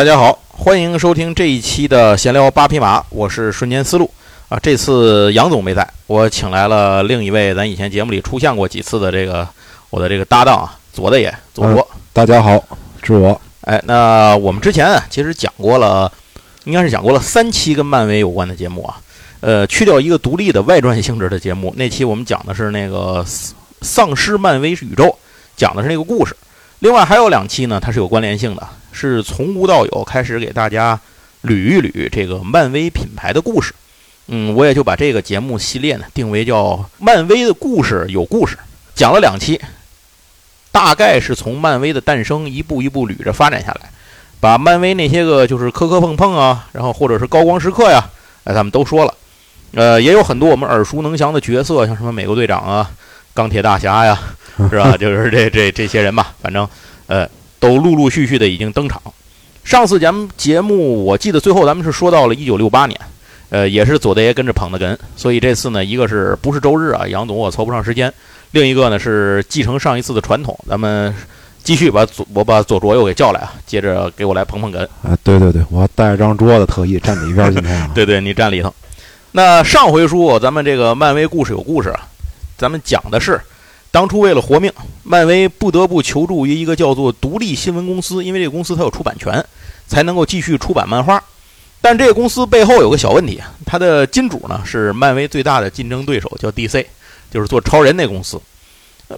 [0.00, 4.10] 大家好，欢迎收听这一期的闲聊八匹马，我是瞬间思路
[4.48, 4.58] 啊。
[4.58, 9.46] 这次杨总没在，我请来了另一位咱以前节目里出现过几次的这个
[9.90, 11.86] 我的这个搭档啊，左大爷左卓。
[12.14, 12.58] 大家好，
[13.02, 13.38] 是我。
[13.60, 16.10] 哎，那我们之前啊，其实讲过了，
[16.64, 18.96] 应该是讲过了三期跟漫威有关的节目啊。
[19.40, 23.22] 呃，去掉一个独立的外传性质的节目，那期我们讲的是那个
[23.82, 25.14] 丧尸漫威宇宙，
[25.58, 26.34] 讲的是那个故事。
[26.80, 30.98] 另外还有两期呢，它是有关联性的，是从无到有开始给大家
[31.44, 33.74] 捋一捋这个漫威品牌的故事。
[34.28, 36.56] 嗯，我也就把这个节目系列呢定为叫
[36.98, 38.56] 《漫威的故事有故事》，
[38.94, 39.60] 讲了两期，
[40.72, 43.90] 大概是从漫威的诞生一步一步捋着发展下来，
[44.40, 48.08] 把漫威那些个就是磕磕碰碰啊，然后或者是高光时刻呀，
[48.44, 49.14] 哎，咱们都说了。
[49.72, 52.90] 呃，也有很多我们耳熟能详的角色，像什么美国队长啊、
[53.40, 54.20] 钢铁大侠呀。
[54.68, 54.94] 是吧？
[55.00, 56.68] 就是这这这些人吧，反正，
[57.06, 57.26] 呃，
[57.58, 59.00] 都陆陆续续的已经登场。
[59.64, 63.00] 上次咱们节目，我记得最后咱们是说到了一九六八年，
[63.48, 64.94] 呃，也是左大爷跟着捧的哏。
[65.16, 67.08] 所以这次呢，一个是不是周日啊？
[67.08, 68.12] 杨总我凑不上时间。
[68.50, 71.14] 另一个呢是继承上一次的传统，咱们
[71.62, 74.84] 继续把左我把左卓又给叫来啊，接着给我来捧捧哏。
[75.02, 77.88] 啊，对对对，我带着张桌子特意站里边今天。
[77.94, 78.74] 对对，你站里头。
[79.32, 82.00] 那上回书咱们这个漫威故事有故事啊，
[82.60, 83.40] 咱们讲的是。
[83.92, 84.72] 当初为了活命，
[85.02, 89.44] 漫威不得不求助于一个叫做独立新闻公司，因为这个公司它有出版权，
[89.88, 91.20] 才能够继续出版漫画。
[91.80, 96.86] 但这个公司背后有个小问题，它的金主呢是漫威最大的竞争对手，叫 DC，
[97.32, 98.40] 就是做超人那公司。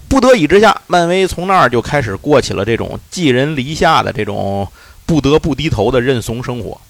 [0.09, 4.67] 不得已之下，漫威从那儿就开始过起了这种寄人篱下的这种
[5.05, 6.81] 不得不低头的认怂生活。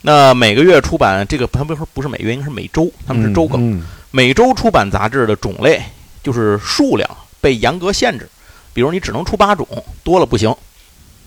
[0.00, 5.82] 那每个月出版这个，他们说不是每月，应该是每周，他们是周更，每周出版杂志的种类
[6.26, 7.08] 就是数量。
[7.38, 8.28] 被严格限制，
[8.72, 9.64] 比如你只能出八种，
[10.02, 10.52] 多了不行。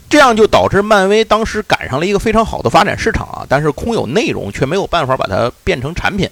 [0.09, 6.29] 这样就导致漫威当时赶上了一个非常好的发展市场啊，但是空有内容却没有办法把它变成产品。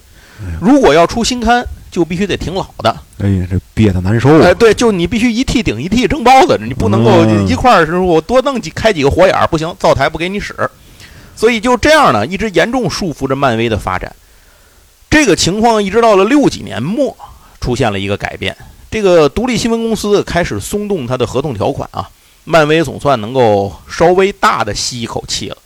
[0.59, 2.93] 如果要出新刊，就必须得挺老的。
[3.19, 4.47] 哎呀，这憋得难受啊！
[4.47, 10.53] 哎，对，就你必须一屉顶一屉蒸包子，你不能够一块儿是我多弄几开几个火眼儿不行，灶台不给你使。
[11.35, 14.13] 所以就这样呢，一直严重束缚着漫威的发展。
[15.09, 17.15] 这个情况一直到了六几年末，
[17.59, 18.55] 出现了一个改变。
[18.89, 22.09] 这个独立新闻公司开始松动它的合同条款啊，
[22.45, 25.57] 漫威总算能够稍微大的吸一口气了。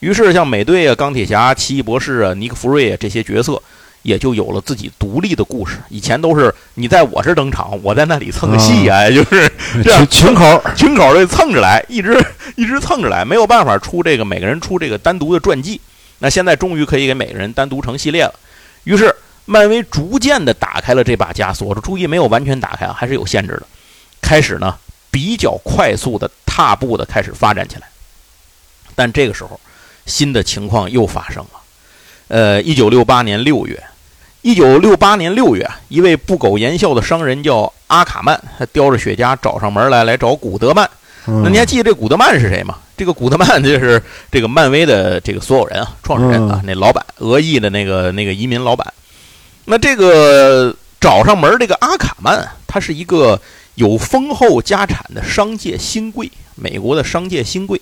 [0.00, 3.62] 于是，像美队啊、钢铁侠、奇异博士啊、尼克弗瑞啊这些角色，
[4.02, 5.76] 也就有了自己独立的故事。
[5.88, 9.50] 以前都是你在我这登场，我在那里蹭个戏啊，就是
[9.84, 12.20] 这样群口群口的 蹭着来，一直
[12.56, 15.80] 一直蹭着来，没有办法出这个每个人出这个单独的传记。
[16.18, 18.34] 那现在终于可以给每个人单独成系列了。
[18.82, 19.14] 于是。
[19.46, 23.62] 漫威逐渐的打开了这把枷锁，注意没有完全打开啊，还是有限制的。
[24.20, 24.76] 开始呢，
[25.10, 27.82] 比较快速的踏步的开始发展起来。
[28.94, 29.58] 但这个时候，
[30.04, 31.60] 新的情况又发生了。
[32.28, 33.80] 呃，一九六八年六月，
[34.42, 40.90] 一九六八年六月，一位不苟言笑的商人叫阿卡曼，他叼着雪茄找上门来，来找古德曼。
[41.24, 42.78] 那你还记得这古德曼是谁吗？
[42.96, 48.92] 这个古德曼就是这个漫威的这个所有人啊，创始人啊，那老板，俄裔的那个那个移民老板。
[49.68, 53.40] 那这个找上门这个阿卡曼，他是一个
[53.74, 57.80] 有丰厚家产的商界新贵，美国的商界新贵。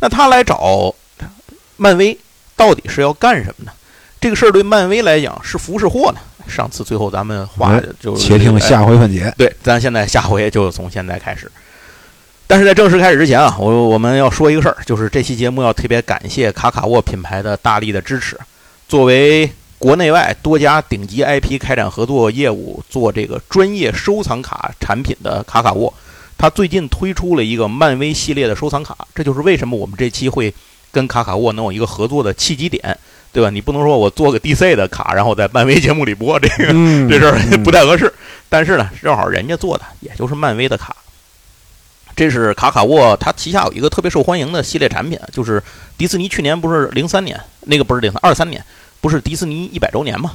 [0.00, 0.92] 那他来找
[1.76, 2.18] 漫威，
[2.56, 3.70] 到底是要干什么呢？
[4.20, 6.18] 这个事儿对漫威来讲是福是祸呢？
[6.48, 9.32] 上次最后咱们话就且听下回分解。
[9.38, 11.50] 对，咱现在下回就从现在开始。
[12.48, 18.36] 但是在正式开始之前啊，我我们要说一个事儿，就是这期节目要特别感谢卡卡沃品牌的大力的支持，
[18.88, 19.48] 作为。
[19.80, 25.92] 国内外多家顶级 IP 开展合作业务，做这个专业收藏卡产品的卡卡沃，
[26.36, 30.52] 他最近推出了一个漫威系列的收藏卡，这就是为什么我们这期会
[30.92, 32.94] 跟卡卡沃能有一个合作的契机点，
[33.32, 33.48] 对吧？
[33.48, 36.66] 你不能说我做个 DC 的卡，然后在漫威节目里播这个，
[37.08, 38.12] 这事儿不太合适。
[38.50, 40.94] 但是呢，正好人家做的也就是漫威的卡，
[42.14, 45.62] 这是卡卡沃他旗下有一个特别受欢迎的系列产品，就是
[45.96, 48.62] 迪士尼去年不是零三年那个不是零三二三年。
[49.00, 50.32] 不是迪士尼一百周年嘛？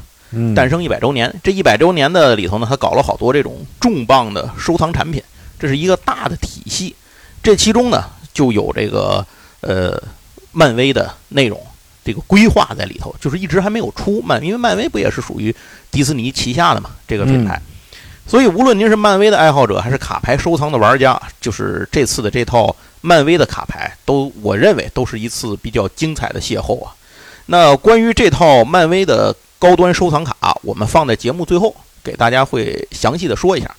[0.54, 5.24] 诞生一百周年，这一百周年的里头呢，他搞了好多这种重磅的收藏产品，
[5.58, 6.96] 这是一个大的体系。
[7.42, 8.04] 这其中呢，
[8.34, 9.26] 就有这个
[9.62, 10.02] 呃
[10.52, 11.62] 漫威的内容，
[12.04, 15.56] 这个规划在里头，就是一直还没有出漫，因为漫威不也是属于
[15.92, 17.62] 迪士尼旗下的嘛，这个品牌。
[18.28, 26.92] 所以无论您是漫威的爱好者，还是卡牌收藏的玩家，就是这次的这套漫威的卡牌，都我认为都是一次比较精彩的邂逅啊。
[27.48, 33.70] 那关于这套漫威的高端收藏卡，我们放在节目最后给大家会详细的说一下。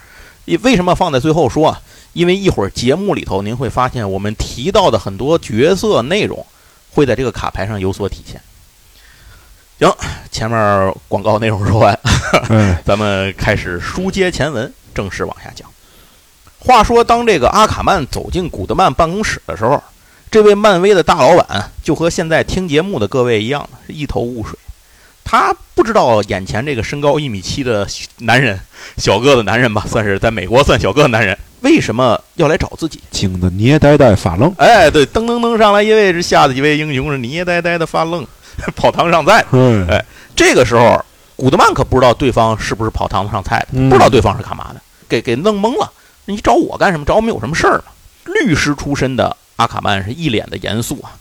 [0.63, 1.81] 为什么放在最后说啊？
[2.13, 6.47] 因为一会儿节目里头您会发现我们提到的很多角色内容，
[6.93, 8.41] 会在这个卡牌上有所体现。
[9.79, 9.95] 行，
[10.31, 11.99] 前面广告内容说完，
[12.49, 15.69] 哎，咱们开始书接前文，正式往下讲。
[16.59, 19.83] 话说，当这个阿卡曼走进古德曼办公室的时候，
[20.37, 24.55] 这位漫威的大老板就和现在听节目的各位一样，是一头雾水。
[25.25, 27.89] 他不知道眼前这个身高一米七的
[28.19, 28.61] 男人，
[28.99, 33.01] 小个子男人吧，算是在美国算小个子男人，为什么要来找自己？
[33.11, 34.55] 惊得捏呆呆发愣。
[34.59, 38.23] 哎，对，噔噔噔上来一位，是吓得几位英雄是捏呆呆的发愣，
[38.77, 39.43] 跑堂上菜。
[39.53, 40.05] 嗯哎
[40.35, 41.03] 这个时候，
[41.35, 45.91] 古德曼可不知道对方是不是跑堂子上菜的，嗯不知道对方是干嘛的，给给弄懵了。
[46.27, 47.07] 你找我干什么？
[47.07, 47.85] 找我们有什么事儿吗？
[48.27, 51.13] 律师出身的阿卡曼是一脸的严肃啊。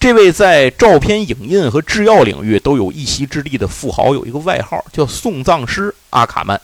[0.00, 6.60] 这位在照片影印和制药领域都有一席之地的富豪，有一个外号叫送葬师阿卡曼。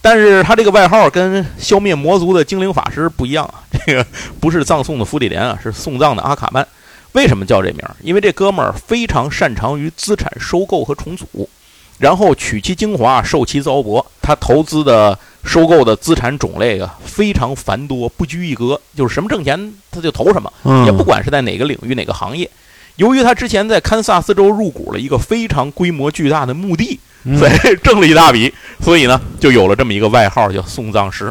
[0.00, 4.06] 但是他这个外号跟消灭魔族的精灵法师不一样啊， 这个
[4.40, 6.66] 不是葬送的芙莉莲啊，是送葬的阿卡曼。
[7.12, 7.80] 为什么叫这名？
[8.02, 11.50] 因为这哥们儿非常擅长于资产收购和重组，
[12.00, 14.02] 然后取其精华，受其糟粕。
[14.22, 22.50] 他投资的、收购的资产种类啊，非常繁多，不拘一格，就是什么挣钱他就投什么，嗯，也不管是在哪个领域、哪个行业。
[22.96, 27.52] 由于他之前在堪萨斯州入股了一个非常规模巨大的墓地，嗯所以
[27.82, 28.50] 挣了一大笔，
[28.82, 31.30] 所以呢，就有了这么一个外号叫送葬师。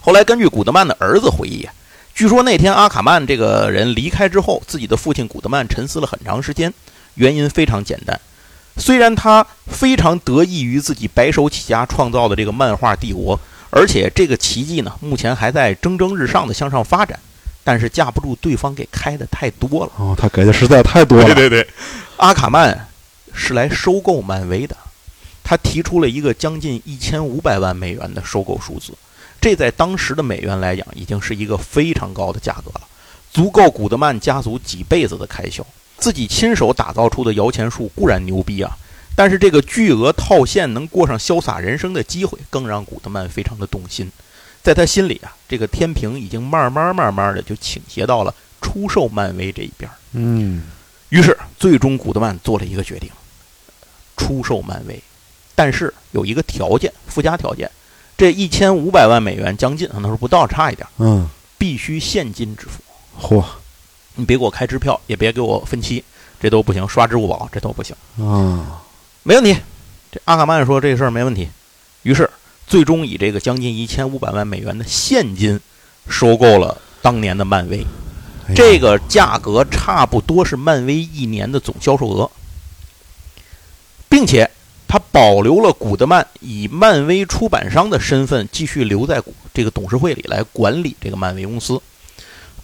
[0.00, 1.72] 后来根据古德曼的儿子回忆啊，
[2.14, 6.72] 据说那天阿卡曼这个人离开之后，自己的父亲古德曼沉思了很长时间，
[7.14, 8.20] 原因非常简单。
[8.76, 13.38] 虽然他非常得益于自己白手起家创造的这个漫画帝国，
[13.70, 17.18] 而且这个奇迹呢，目前还在蒸蒸日上的向上发展，
[17.64, 19.92] 但是架不住对方给开的太多了。
[19.96, 21.24] 哦，他给的实在太多了。
[21.24, 21.66] 对对对，
[22.18, 22.88] 阿卡曼
[23.32, 24.76] 是来收购漫威的，
[25.42, 28.92] 他提出了一个将近一千五百万美元的收购数字，
[29.40, 32.82] 这在当时的美元来讲，已经是一个非常高的价格了，
[33.32, 35.66] 足够古德曼家族几辈子的开销。
[35.98, 38.76] 自己亲手打造出的摇钱树固然牛逼啊，
[39.14, 44.10] 但是这个巨额套现能过上潇洒人生的机会，更让古德曼非常的动心。
[44.62, 49.88] 在他心里啊，这个天平已经慢慢慢慢的就倾斜到了出售漫威这一边。
[50.12, 50.64] 嗯，
[51.08, 53.08] 于是，最终古德曼做了一个决定，
[54.16, 55.00] 出售漫威，
[55.54, 57.70] 但是有一个条件，附加条件，
[58.18, 62.82] 这一千五百万美元将近，可能是不到，差一点，嗯，必须现金支付。
[63.20, 63.44] 嚯，
[64.16, 66.02] 你别给我开支票，也别给我分期，
[66.40, 68.82] 这都不行，刷支付宝这都不行，啊，
[69.22, 69.56] 没问题。
[70.10, 71.48] 这阿卡曼说这事儿没问题，
[72.02, 72.28] 于是
[72.66, 75.60] 最终以这个将近一千五百万美元的现金
[76.08, 77.86] 收购了当年的漫威。
[78.48, 82.30] 哎这个价格差不多是漫威一年的总销售额，
[84.08, 84.48] 并且
[84.86, 89.20] 他保留了古德曼以漫威出版商的身份继续留在
[89.52, 91.82] 这个董事会里来管理这个漫威公司。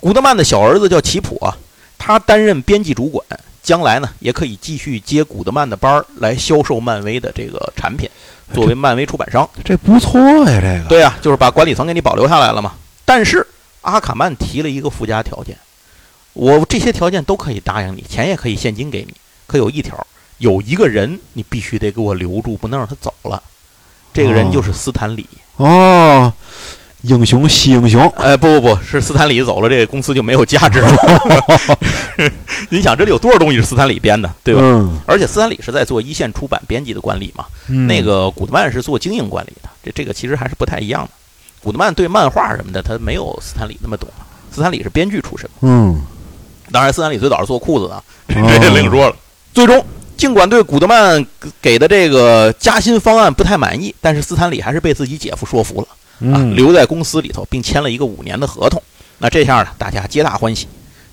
[0.02, 1.56] 古德曼的小儿子叫奇普啊，
[1.96, 3.24] 他担任编辑主管，
[3.62, 8.10] 将来呢也可以继续接古德曼的班儿来销售漫威的这个产品，
[8.52, 9.48] 作为漫威出版商。
[9.64, 10.88] 这不错呀，这个。
[10.88, 12.74] 对呀、就是把管理层给你保留下来了嘛。
[13.04, 13.46] 但是
[13.82, 15.56] 阿卡曼提了一个附加条件，
[16.32, 19.14] 我这些条件都可以答应你，钱也可以现金给你，
[19.46, 20.04] 可有一条，
[20.38, 23.40] 有一个人你必须得给我留住，不能让他走了。
[24.12, 25.28] 这个人就是斯坦李。
[25.58, 26.32] 哦，
[27.02, 28.08] 英雄惜英雄。
[28.16, 30.92] 哎，不不不是斯坦李走了，这个公司就没有价值了。
[32.70, 34.60] 你想这里有多少东西是斯坦李编的，对吧？
[34.62, 41.10] 嗯，而且斯坦李是在做一线出版编辑的管理嘛，嗯那个古德曼是做经营管理的，这这个其实还是不太一样的。
[41.62, 44.08] 古德曼对漫画什么的，他没有斯坦李那么懂。
[44.50, 46.00] 斯坦李是编剧出身，嗯，
[46.70, 49.16] 当然斯坦李最早是做裤子的， 这这另说了。
[49.54, 49.84] 最终，
[50.16, 51.24] 尽管对古德曼
[51.60, 55.88] 给的这个加薪方案不太满意，但是斯坦李还是被自己姐夫说服了
[56.30, 58.82] 啊，嗯，留在公司里头，并签了一个五年的合同。
[59.18, 60.66] 那这下呢，大家皆大欢喜，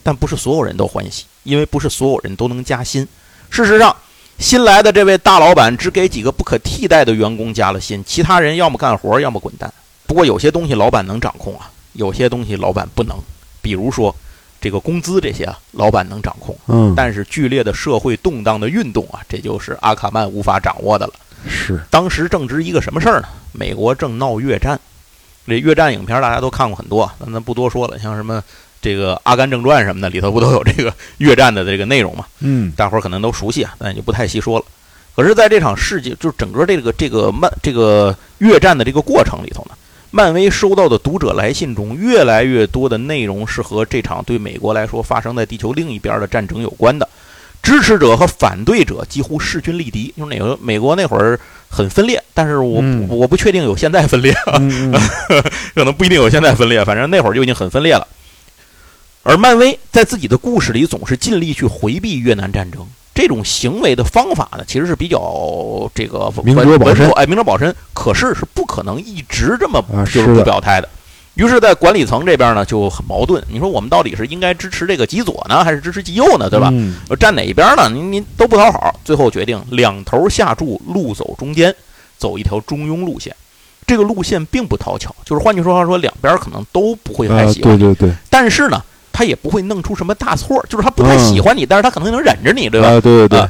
[0.03, 3.07] 但不是所有人都欢喜，因为不是所有人都能加薪。
[3.49, 3.95] 事实上，
[4.37, 9.71] 新来的这位大老板只给几个不可替代的员工加了薪，其他人要么干活，要么滚蛋。
[10.07, 13.15] 不过有些东西老板能掌控啊，有些东西老板不能，
[13.61, 14.15] 比如说
[14.59, 16.57] 这个工资这些啊，老板能掌控。
[16.67, 21.13] 嗯，但是剧烈的社会动荡的运动啊，这就是阿卡曼无法掌握的了。
[21.47, 23.27] 是，当时正值一个什么事儿呢？
[23.51, 24.79] 美国正闹越战，
[25.49, 28.41] 这越战影片大家都看过很多，咱咱不多说了，像什么
[28.81, 32.25] 这个《阿甘正传》什么的，里头不都有这个 越战的这个内容嘛？
[32.39, 34.65] 嗯，大伙儿可能都熟悉啊，咱也就不太细说了。
[35.15, 39.71] 可是，在这场世界，就是整个这个这个漫这个越战的这个过程里头呢，
[40.11, 47.09] 漫威收到的读者来信中，越来越多的内容是和这场对美国来说发生在地球另一边的战争有关的。
[47.61, 51.39] 支持者和反对者几乎势均力敌，就是哪个美国那会儿
[51.69, 55.01] 很分裂，但是我、嗯我不确定有现在分裂，嗯嗯
[55.75, 58.07] 可能不一定有现在分裂，反正那会儿就已经很分裂了。
[59.23, 67.75] 而漫威在自己的故事里总是尽力去回避越南战争这种行为的方法呢，其实是比较这个明哲保身，哎，明哲保身。
[67.93, 70.87] 可是是不可能一直这么啊就是不表态的。
[71.39, 73.41] 于是，在管理层这边呢就很矛盾。
[73.47, 76.49] 你说我们到底是应该支持这个极左呢，还是支持极右呢？
[76.49, 76.67] 对吧？
[76.73, 77.89] 嗯站哪一边呢？
[77.89, 78.99] 您您都不讨好。
[79.05, 81.73] 最后决定两头下注，路走中间，
[82.17, 83.33] 走一条中庸路线。
[83.87, 92.89] 这个路线并不讨巧，就是换句话说，两边可能都不会太啊，喜欢你，对对对，但是呢，他也不会弄出什么大错，就是他不太喜欢你，但是他可能能忍着你，对吧？
[92.89, 93.49] 啊，对对对啊，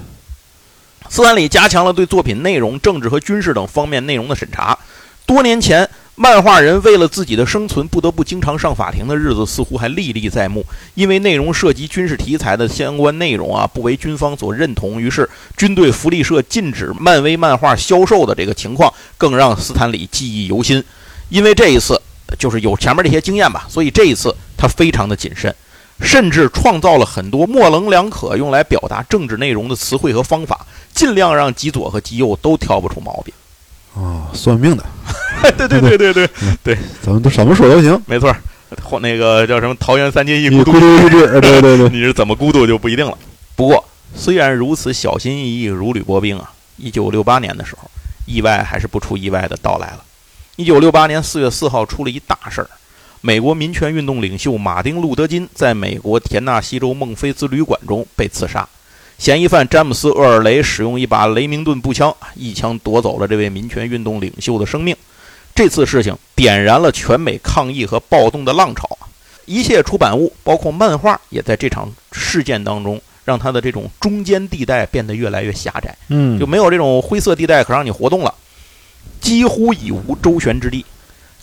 [1.10, 4.78] 斯坦李加强了对作品内容、政治和军事等方面内容的审查。
[5.26, 5.88] 多年前，
[6.22, 10.66] 漫画人为了自己的生存，不得不经常上法庭的日子，似乎还历历在目。
[10.94, 20.84] 因为内容涉及军事题材的相关内容啊，不为军方所认同，于是军队福利社禁止漫威漫画销售的这个情况，更让斯坦李记忆犹新。
[21.30, 21.98] 因为这一次，
[22.38, 25.56] 就是有前面这些经验吧，所以这一次他非常的谨慎。
[26.02, 33.34] 甚至创造了很多模棱两可用来表达政治内容的词汇和方法，尽量让极左和极右都挑不出毛病。
[33.96, 34.86] 啊，算命的，
[35.58, 36.30] 对对对对对，
[36.64, 38.42] 对，咱们都什么说都行，没错儿。
[38.84, 43.18] 或那个叫什么“桃园三结义，孤孤独独一掷， 对对对，你是怎么孤独就不一定了。
[43.56, 43.84] 不过，
[44.16, 47.90] 虽然如此小心翼翼、如履薄冰啊，一九六八年的时候，
[48.28, 50.04] 意外还是不出意外的到来了。
[50.56, 52.70] 一九六八年四月四号，出了一大事儿。
[53.22, 58.68] 美国民权运动领袖马丁·路德·金在美国田纳西州孟菲斯旅馆中被刺杀，
[59.20, 64.96] 嫌疑犯詹姆斯·厄尔雷使用一把雷明顿步枪，一枪夺走了这位民权运动领袖的生命。
[65.54, 69.12] 这次事情点燃了全美抗议和暴动的浪潮啊！
[69.44, 78.34] 一切出版物，包括漫画，也在这场事件当中，让他的这种中间地带变得越来越狭窄，嗯就，没有这种灰色地带可让你活动了，
[79.20, 80.86] 几乎已无周旋之地。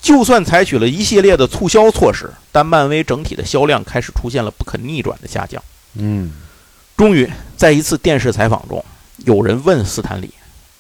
[0.01, 5.63] 就算采取了一系列的促销措施，但漫威整体的销量开始出现了不可逆转的下降。
[5.93, 6.33] 嗯
[6.97, 8.83] 终于，在一次电视采访中，
[9.19, 10.31] 有人问斯坦李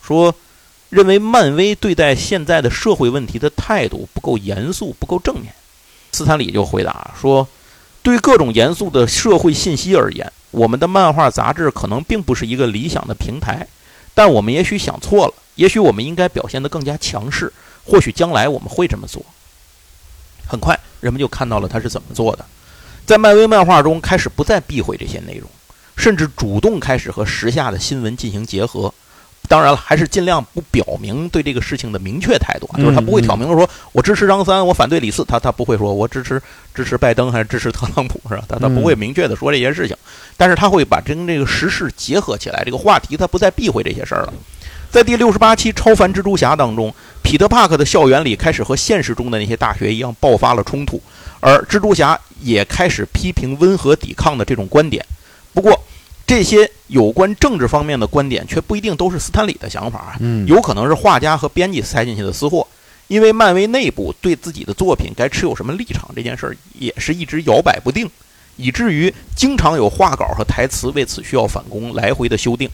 [0.02, 0.34] 说
[0.88, 5.52] ：“认为漫威对待现在的社会问题的态度不够严肃，不够正面。”
[6.12, 7.46] 斯坦李就回答说
[8.02, 13.66] ：“对各种严肃的社会信息而言，我们的漫画杂志可能并不是一个理想的平台，
[14.14, 17.52] 但我们也许想错了，也许我们应该表现得更加强势，
[17.84, 19.22] 或许将来我们会这么做。”
[20.48, 22.46] 很快，人们就看到了他是怎么做的，
[23.04, 25.50] 在漫威漫画中开始不再避讳这些内容。
[25.96, 28.92] 甚至主动开始和时下的新闻进行结合。
[29.48, 36.42] 当然了，还是尽量不表明对这个事情的明确态度啊，就是他不会挑明说我支持张三，我反对李四，他他不会说我支持
[36.74, 38.44] 支持拜登还是支持特朗普是吧？
[38.48, 39.96] 他他不会明确的说这些事情，
[40.36, 44.32] 但是他会把跟这个时事结合起来，这个话题他不再避讳这些事儿了。
[44.90, 51.00] 在第六十八期《超凡蜘蛛侠》当中，彼得·帕克的校园里开始和现实中的那些大学一样爆发了冲突，
[51.38, 55.06] 而蜘蛛侠也开始批评温和抵抗的这种观点。
[55.56, 55.82] 不过，
[56.26, 62.66] 这些有关政治方面的观点却不一定都是斯坦李的想法有可能是画家和编辑塞进去的私货。
[63.08, 68.10] 因为漫威内部对自己的作品该持有什么立场这件事儿，也是一直摇摆不定，
[68.56, 72.68] 以至于经常有画稿和台词为此需要返工，来回的修订。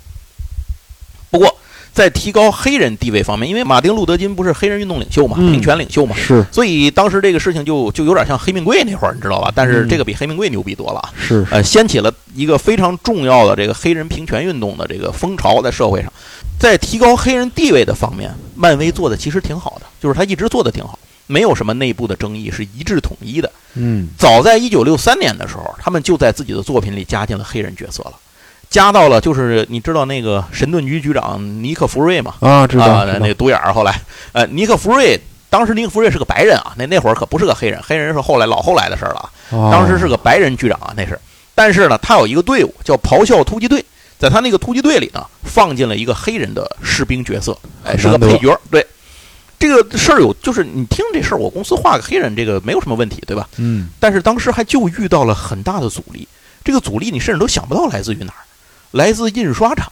[1.30, 1.56] 不过，
[1.92, 6.44] 在提高黑人地位方面，因为马丁·路德·金不是黑人运动领袖嘛，嗯平权领袖嘛，是。
[6.50, 9.52] 所以当时这个事情就就有点像黑命贵那会儿，你知道吧？
[9.54, 9.88] 但是嗯。
[9.88, 11.00] 这个比黑命贵牛逼多了。
[11.00, 11.12] 啊！
[11.20, 16.12] 是，呃，掀起了一个非常重要的这个黑人平权运动的这个风潮在社会上，
[16.58, 23.50] 在提高黑人地位的方面，漫威做的其实挺好的，就是他一直做的挺好，没有什么内部的争议，是一致统一的。
[23.74, 24.08] 嗯。
[24.16, 28.12] 早在一九六三年的时候，他们就在自己的作品里加进了黑人角色了，
[28.72, 32.34] 加到了就是你知道那个神盾局局长尼克弗瑞吗？
[32.40, 34.00] 啊，知道那个独眼儿后来，
[34.32, 35.20] 呃，尼克弗瑞。
[35.50, 39.68] 当时尼克弗瑞是个白人啊，那那会儿可不是个黑人，黑人是后来老后来的事儿了啊。
[39.68, 41.20] 啊当时是个白人局长啊，那是。
[41.54, 43.84] 但是呢，他有一个队伍叫咆哮突击队，
[44.18, 48.58] 在他那个突击队里呢，放进了一个黑人的士兵角色，哎，是个配角。
[48.70, 48.86] 对，
[49.58, 53.46] 这个事儿有，就是你听这事儿，我公司画个黑人，这个没有什么问题，对吧？
[53.58, 56.26] 嗯但是当时还就遇到了很大的阻力，
[56.64, 58.40] 这个阻力你甚至都想不到来自于哪儿，
[58.92, 59.90] 来自印刷厂。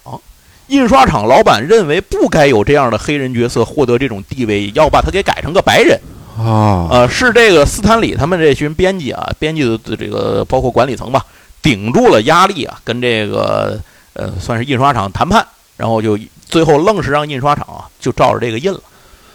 [0.68, 5.98] 印刷厂老板认为不该有这样的黑人角色获得这种地位，要把他给改成个白人。
[6.38, 11.26] 啊呃，是这个斯坦李他们这群编辑啊，编辑的这个包括管理层吧，
[11.60, 13.78] 顶住了压力啊，跟这个
[14.14, 15.44] 呃算是印刷厂谈判，
[15.76, 16.16] 然后就
[16.46, 18.80] 最后愣是让印刷厂啊就照着这个印了。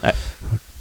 [0.02, 0.14] 哎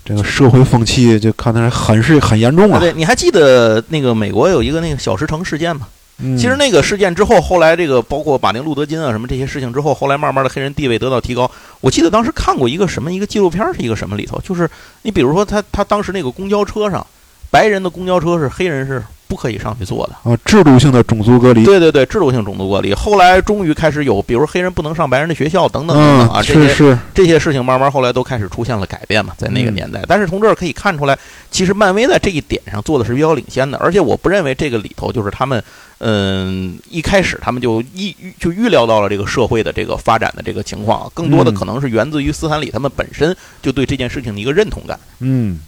[0.05, 2.79] 这个社会风气就看来很是很严重啊。
[2.79, 5.89] 对，你还记得那个美国有一个那个小石城事件吗？
[6.19, 11.51] 其实那个事件之后，后来这个包括马丁·路德·金啊什么这些事情之后，后来慢慢的黑人地位得到提高。
[11.81, 14.71] 我记得当时看过一个什么一个纪录片是一个什么里头，就是
[15.03, 17.05] 你比如说他他当时那个公交车上，
[17.51, 20.31] 白人的公交车是黑人是不可以上去做的。
[20.31, 22.95] 啊，制度性的种族隔离，对对对，制度性种族隔离。
[22.95, 30.03] 后来终于开始有，比如黑人不能上白人的学校等等等等啊，嗯，这些是是，这些事情慢慢后来都开始出现了改变嘛，在那个嗯年代。
[30.07, 31.19] 但是从这儿可以看出来，
[31.51, 35.63] 其实漫威在这一点上做的是比较领先的，而且我不认为这个里头就是他们，
[35.99, 44.99] 嗯，一开始他们就预预就预料到了这个社会的这个发展的这个情况，更多的嗯可能是源自于斯坦李他们本身就对这件事情的一个认同感。
[45.21, 45.61] 嗯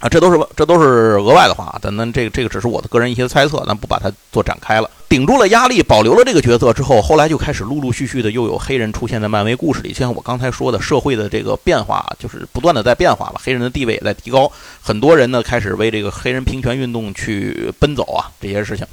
[0.00, 4.90] 啊，这都是这都是额外的话，但那这个这个只是我的个人一些猜测，咱不把它做展开了。
[5.10, 9.92] 顶住了压力，保留了这个角色之后，后来就开始陆陆续续的又有黑人出现在漫威故事里。
[9.92, 18.86] 就像我刚才说的，社会的这个变化就是不断的在变化吧，黑人的地位也在提高，很多人呢开始为这个黑人平权运动去奔走啊，这些事情。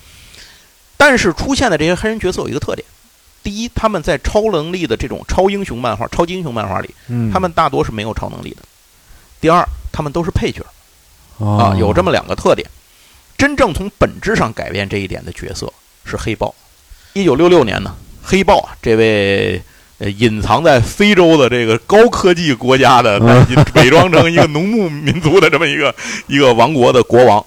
[0.97, 2.85] 但是出现的这些黑人角色有一个特点，
[3.43, 8.57] 第一，他们在超能力的这种超英雄漫画、超级英雄漫画里，嗯，他们大多是没有超能力的。
[9.39, 10.65] 第二，他们都是配角。
[11.39, 12.67] 啊啊，有这么两个特点。
[13.37, 15.71] 真正从本质上改变这一点的角色
[16.03, 16.55] 是黑豹。
[17.13, 19.61] 一九六六年呢，黑豹啊，这位
[19.99, 25.93] 呃隐藏在非洲的这个高科技国家的，嗯伪装成一个农牧民族的这么一个
[26.25, 27.45] 一个王国的国王，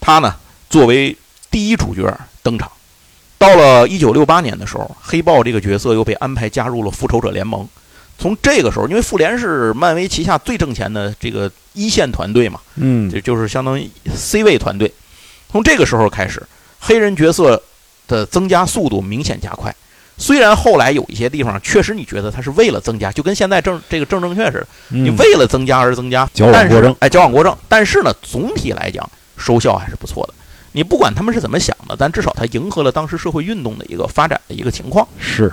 [0.00, 0.36] 他呢
[0.70, 1.16] 作为
[1.50, 2.70] 第一主角登场。
[3.36, 7.68] 到了一九六八年的时候，黑豹这个角色又被安排加入了复仇者联盟。
[8.22, 14.94] 从这个时候，因为复联是漫威旗下最挣钱的这个一线团队嘛，嗯这就是相当于 C 位团队。
[15.50, 16.40] 从这个时候开始，
[16.78, 17.60] 黑人角色
[18.06, 19.74] 的增加速度明显加快。
[20.16, 27.56] 虽然后来有一些地方确实你觉得它是为了增加，就跟现在正这个正正确似的，你嗯为了增加而增加，矫枉过正但是哎，矫枉过正。
[27.68, 30.34] 但是呢，总体来讲收效还是不错的。
[30.70, 35.08] 你不管他们是怎么想的，但至少他迎合了当时社会运动的一个发展的一个情况。
[35.18, 35.52] 是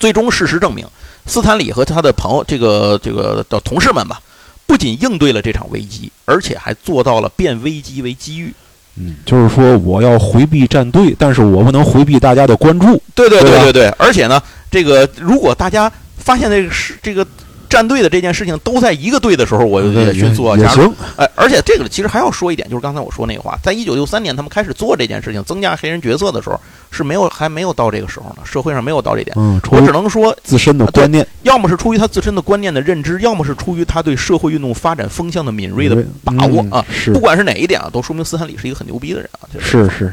[0.00, 0.84] 最终事实证明，
[1.26, 4.20] 斯坦李和他的朋友这个这个的同事们吧，
[4.66, 8.52] 不仅应对了这场危机，而且还做到了变危机为机遇。
[8.96, 13.02] 嗯，就是说我要回避战队，但是我不能回避大家的关注。
[13.14, 17.26] 对对对对对对，而且呢，这个如果大家发现这个是这个
[17.72, 20.82] 站队的这件事情都在一个队的时候，我就得迅速啊加入。
[20.82, 29.34] 行，哎，而且这个其实还要说一点，就是刚才我说那个话，在一九六三年他们开始做这件事情，增加黑人角色的时候，是没有还没有到这个时候呢，社会上没有到这点。
[29.38, 36.86] 嗯，我只能说，自身的观念，要么是出于他自身的观念的认知，要么是出于他对社会运动发展风向的敏锐的把握嗯啊。
[36.92, 39.48] 是不管是哪一点啊，都说明斯坦李是一个很牛逼的人啊。
[39.50, 40.12] 就是是是，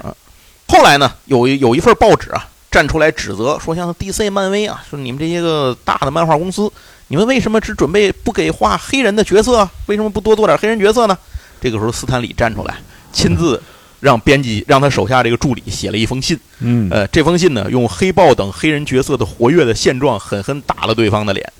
[0.65, 6.71] 后来呢，有一有一份报纸啊，站出来指责说，像 DC、漫威啊，说你们这些个大的漫画公司，
[7.11, 9.71] 你们为什么只准备不给画黑人的角色啊？
[9.87, 11.17] 为什么不多做点黑人角色呢？
[11.59, 12.75] 这个时候，斯坦李站出来，
[13.11, 13.59] 亲自
[13.99, 16.39] 让编辑让他手下这个助理写了一封信。
[16.59, 21.51] 嗯呃，这封信呢，用黑豹等黑人角色的活跃的现状，狠狠打了对方的脸。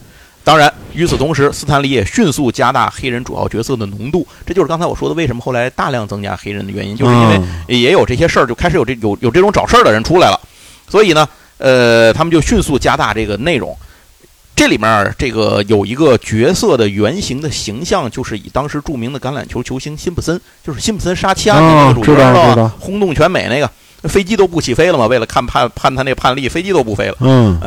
[0.44, 10.40] 当然，与此同时，斯坦李也迅速加大黑人主要角色的浓度，这就是刚才我说的为什么后来大量增加黑人的原因，就是因为嗯也有这些事儿，就开始有这有有这种找事儿的人出来了，
[10.88, 13.76] 所以呢，呃，他们就迅速加大这个内容。
[14.60, 22.76] 这里面儿这个有一个角色的原型的形象，就是以当时著名的橄榄球球星辛普森，就是辛普森杀妻案的那个主角，哦知道吧？
[22.78, 27.16] 轰动全美那个，飞机都不起飞了嘛，为了看判判他那判例，飞机都不飞了。
[27.22, 27.58] 嗯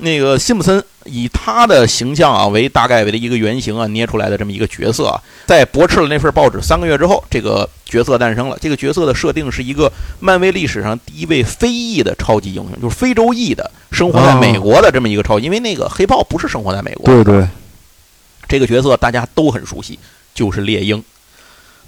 [0.00, 8.58] 那个辛普森以他的形象啊为大概为的一个原型啊捏出来的这么一个角色啊，在驳斥了那份报纸三个月之后，这个角色诞生了。
[8.60, 15.38] 这个角色的设定是一个漫威历史上第一位非裔的超级英雄，就是非洲裔的生活在美国的这么一个超。
[15.38, 17.48] 因为那个黑豹不是生活在美国，对对，
[18.48, 19.98] 这个角色大家都很熟悉，
[20.34, 21.02] 就是猎鹰。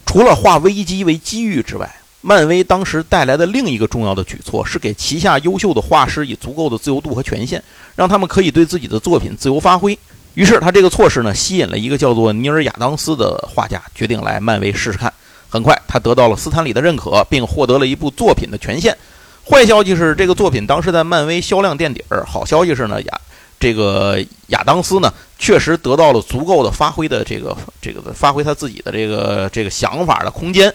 [0.05, 1.89] 除了化危机为机遇之外，
[2.25, 7.63] 漫威当时带来的另一个重要的举措是给旗下优秀的画师以足够的自由度和权限，
[7.97, 9.99] 让他们可以对自己的作品自由发挥。
[10.35, 15.13] 于是，他这个措施呢，吸引了一个叫做尼尔·亚当斯的画家，决定来漫威试试看。
[15.51, 18.97] 很快，他得到了斯坦李的认可，并获得了一部作品的权限。
[19.45, 23.21] 坏消息是，这个作品当时在漫威销量垫底儿；好消息是呢，亚
[23.59, 30.73] 这个亚当斯呢，确实得到了足够的发挥的这个这个发挥他自己的这个这个想法的空间。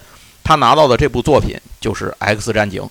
[0.47, 2.81] 他拿到的这部作品就是《X 战警》。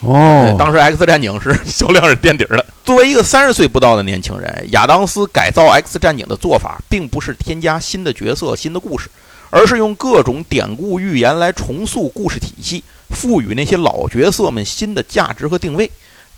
[0.00, 2.66] 哦，当时《X 战警》是 销量是垫底儿的。
[2.84, 9.08] 作为一个三十岁不到的年轻人，亚当斯改造《X 战警》的做法，并不是添加新的角色、新的故事，
[9.50, 15.88] 而是用各种典故寓言来重塑故事体系，赋予那些老角色们新的价值和定位。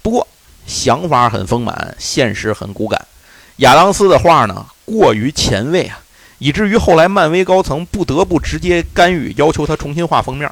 [0.02, 0.28] 不过，
[0.66, 3.07] 想法很丰满，现实很骨感。
[3.57, 5.98] 亚当斯的画呢，过于前卫啊，
[6.38, 10.51] 以至于后来漫威高层不得不直接干预，要求他重新画封面。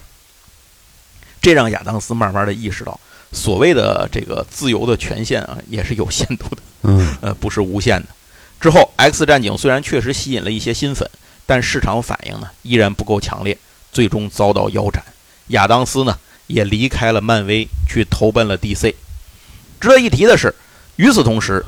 [1.41, 2.99] 这让亚当斯慢慢的意识到，
[3.33, 8.09] 所谓的这个自由的权限啊，也是有限度的， 嗯呃，不是无限的。
[8.61, 11.09] 之后，《X 战警》虽然确实吸引了一些新粉，
[11.45, 13.57] 但市场反应呢依然不够强烈，
[13.93, 15.05] 最终遭到腰斩。
[15.49, 16.19] 亚当斯呢
[16.49, 18.93] 也离开了漫威，去投奔了 DC。
[19.79, 20.53] 值得一提的是，
[20.97, 21.65] 与此同时，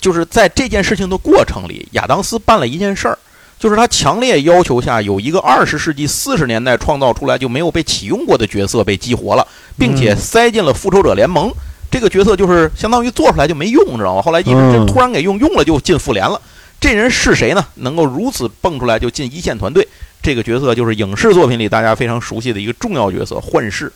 [0.00, 3.18] 就是在这件事情的过程里，亚当斯办了一件事儿，
[3.60, 9.46] 就是他强烈要求下有一个二十世纪四十年代创造出来就没有被启用过的角色被激活了，
[9.78, 11.52] 并且塞进了复仇者联盟。
[11.90, 14.22] 这个角色就是相当于做出来就没用，你知道吗？
[14.22, 16.40] 后来一直突然给用用了，就进复联了。
[16.80, 17.62] 这人是谁呢？
[17.74, 19.86] 能够如此蹦出来就进一线团队？
[20.22, 23.92] 这个角色就是影视作品里大家非常熟悉的一个重要角色——幻视。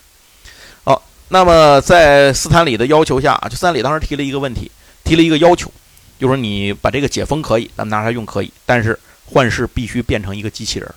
[0.83, 4.69] 好，那么在斯坦李的要求下，就斯坦李当时提了一个问题，
[5.03, 5.71] 提了一个要求，
[6.19, 10.93] 就说你把这个解封可以，咱们拿它用可以，但是幻视必须变成一个机器人。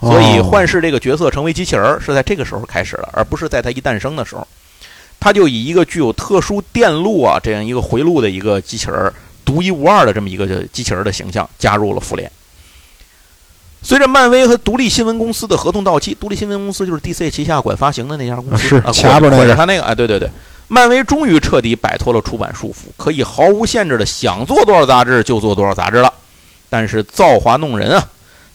[0.00, 4.46] 所以幻视这个角色成为机器人是在这个时候开始的，而不是在他一诞生的时候。
[5.20, 9.12] 他就以一个具有特殊电路啊这样一个回路的一个机器人，
[9.44, 12.30] 独一无二的这么一个机器人的形象加入了复联。
[13.82, 20.30] 随着漫威和独立新闻公司的合同到期，独立新闻公司就是 DC 旗下管发行的那家公司，是啊，卡边那个他那个，哎，对对对，
[20.68, 26.12] 漫威终于彻底摆脱了出版束缚，可以毫无限制的想做多少杂志就做多少杂志了。
[26.68, 28.08] 但是造化弄人啊，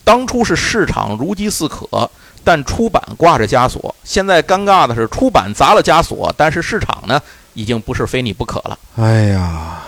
[0.04, 2.10] 当初是市场如饥似渴。
[2.46, 7.18] 但出版挂着枷锁，现在尴尬的是出版砸了枷锁，但是市场呢
[7.54, 8.78] 已经不是非你不可了。
[8.98, 9.82] 哎呀，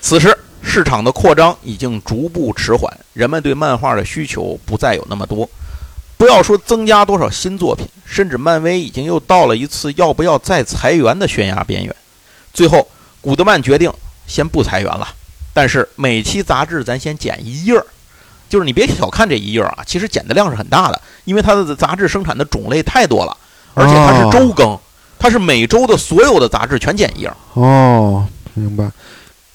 [0.00, 5.48] 此时市场的扩张已经逐步迟缓，人们对漫画的需求不再有那么多。
[6.16, 11.94] 不要说增加多少新作品，甚至漫威已经又到了一次要不要再裁员的悬崖边缘。
[12.52, 12.88] 最后，
[13.20, 13.92] 古德曼决定
[14.26, 15.06] 先不裁员了，
[15.52, 17.84] 但是每期杂志咱先剪一页儿。
[18.48, 23.36] 就是你别小看这一页儿啊，其实剪的量是很大的，因为它的杂志生产的种类太多了，
[23.74, 24.76] 而且它是周更，
[25.20, 27.36] 它是每周的所有的杂志全剪一页儿。
[27.54, 28.90] 哦，明白。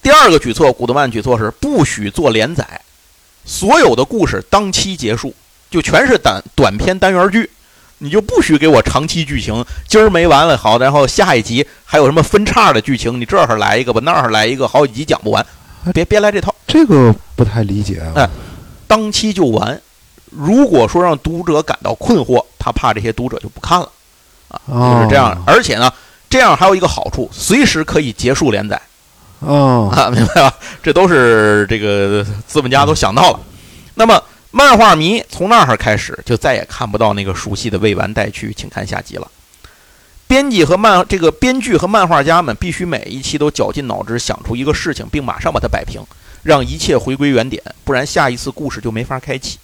[0.02, 2.80] 第二个举措，古德曼举措是不许做连载，
[3.44, 5.34] 所有的故事当期结束，
[5.70, 7.50] 就全是短短篇单元剧，
[7.98, 9.62] 你就不许给我长期剧情。
[9.86, 15.44] 今儿没完了，好，然后下一集还有什么分叉的剧情，你这儿来一个吧，那儿来一个，好几集讲不完，
[15.92, 16.54] 别别来这套。
[16.66, 18.12] 这个不太理解啊。
[18.16, 18.28] 哎。
[18.88, 19.82] 当期就完，
[20.30, 23.90] 如果说让读者感到困惑，他怕这些读者就不看了，
[24.48, 25.36] 啊，就是这样。
[25.44, 25.92] 而且呢，
[26.30, 28.80] 这样还有一个好处，随时可以结束连载，
[29.40, 30.54] 哦，啊，明白吧？
[30.84, 33.40] 这都是这个资本家都想到了。
[33.96, 34.22] 那么，
[34.52, 39.28] 漫画迷从那儿开始就再也看不到那个熟悉的未完待续，请看下集了。
[40.26, 46.02] 编辑和漫这个编剧和漫画家们必须每一期都绞尽脑汁想出一个事情，并马上把它摆平。
[46.42, 49.58] 让一切回归原点，不然下一次故事就没法开启。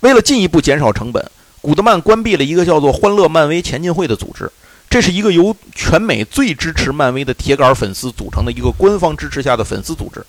[0.00, 1.30] 为了进一步减少成本，
[1.62, 4.52] 古德曼关闭了一个叫做“欢乐漫威前进会”的组织，
[4.90, 10.22] 这是一个由全美最支持漫威的铁杆粉丝组成的一个官方支持下的粉丝组织。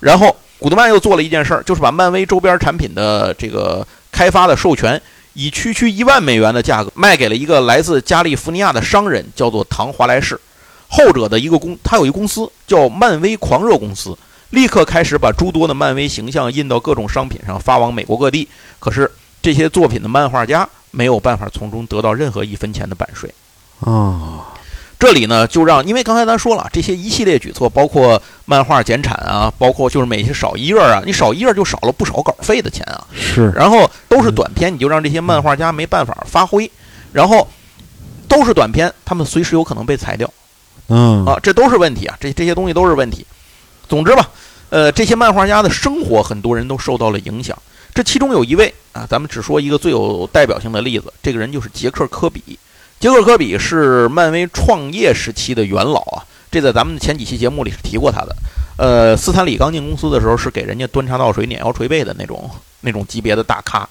[0.00, 4.98] 然后，古德曼又做了一件事儿，就是把漫威周边产品的这个开发的授权，
[5.34, 10.40] 以区区一万美元的价格卖给了一个来自加利福尼亚的商人，叫做唐·华莱士。
[10.88, 14.16] 后者的一个公，他有一公司叫漫威狂热公司。
[14.50, 18.48] 立刻开始把诸多的漫威形象印到各种商品上，发往美国各地。
[18.78, 19.10] 可是
[19.42, 23.28] 这些作品的漫画家没有办法从中得到任何一分钱的版税。
[23.80, 24.53] 啊，
[25.04, 33.06] 这里呢就让，因为刚才咱说了，这些一系列举措，包括漫画减产啊，包括就是每些少一页啊，你少一页就少了不少稿费的钱啊。
[33.14, 33.50] 是。
[33.54, 36.70] 然后都是短篇，你就让这些漫画家没办法发挥。
[37.12, 37.46] 然后
[38.26, 40.32] 都是短篇，他们随时有可能被裁掉。
[40.88, 41.22] 嗯。
[41.26, 43.26] 啊，这都是问题啊，这这些东西都是问题。
[43.86, 44.30] 总之吧。
[44.70, 47.54] 呃，这些漫画家的生活，很多人都受到了影响。
[47.92, 52.58] 这其中有一位啊，咱们只说一个最有代表性的例子，这个人就是杰克·科比。
[53.04, 58.34] 杰克·科比是漫威创业时期的元老啊，这在咱们前几期节目里是提过他的。
[58.78, 63.86] 呃，斯坦李刚进公司的时候是给人家端茶倒水、碾腰捶背的那种那种级别的大咖，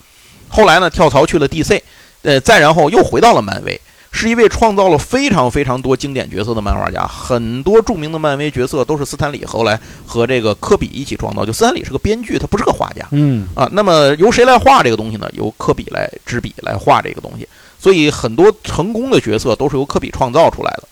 [0.49, 1.79] 后来呢跳槽去了 DC，
[2.23, 3.79] 呃，再然后又回到了漫威。
[4.11, 11.45] 是一位创造了非常非常多经典角色的漫画家，很多著名的漫威角色都是斯坦李后来和这个科比一起创造。
[11.45, 13.07] 就斯坦李是个编剧，他不是个画家。
[13.11, 15.29] 嗯啊，那么由谁来画这个东西呢？
[15.33, 17.47] 由科比来执笔来画这个东西。
[17.83, 20.83] 所以很多成功的角色都是由科比创造出来的。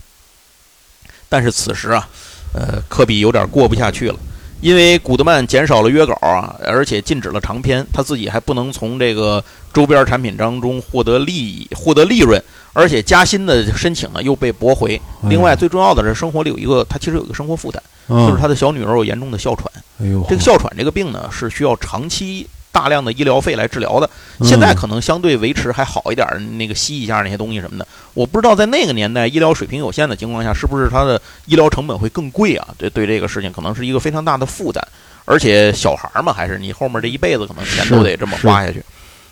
[1.29, 2.05] 但是此时啊，
[2.53, 4.19] 呃，科比有点过不下去了。
[4.59, 9.41] 因为古德曼减少了约稿啊，而且禁止了长篇，他自己还不能从这个
[9.73, 15.01] 周边产品当中获得利益、获得利润，而且加薪的申请呢又被驳回。
[15.29, 17.81] 另外，最重要的是生活里有一个，他其实有一个生活负担，
[18.27, 19.71] 就是他的小女儿有严重的哮喘。
[20.27, 22.45] 这个哮喘这个病呢是需要长期。
[22.71, 24.09] 大量的医疗费来治疗的，
[24.43, 26.25] 现在可能相对维持还好一点，
[26.57, 32.67] 那个吸一下那些东西什么的，我不知道在那个年代医疗水平有限的情况下，是不是他的医疗成本会更贵啊？
[32.77, 34.81] 对对，这个事情可能是一个非常大的负担，
[35.25, 38.83] 而且小孩儿嘛，还是你后面这一辈子可能钱都得这么花下去。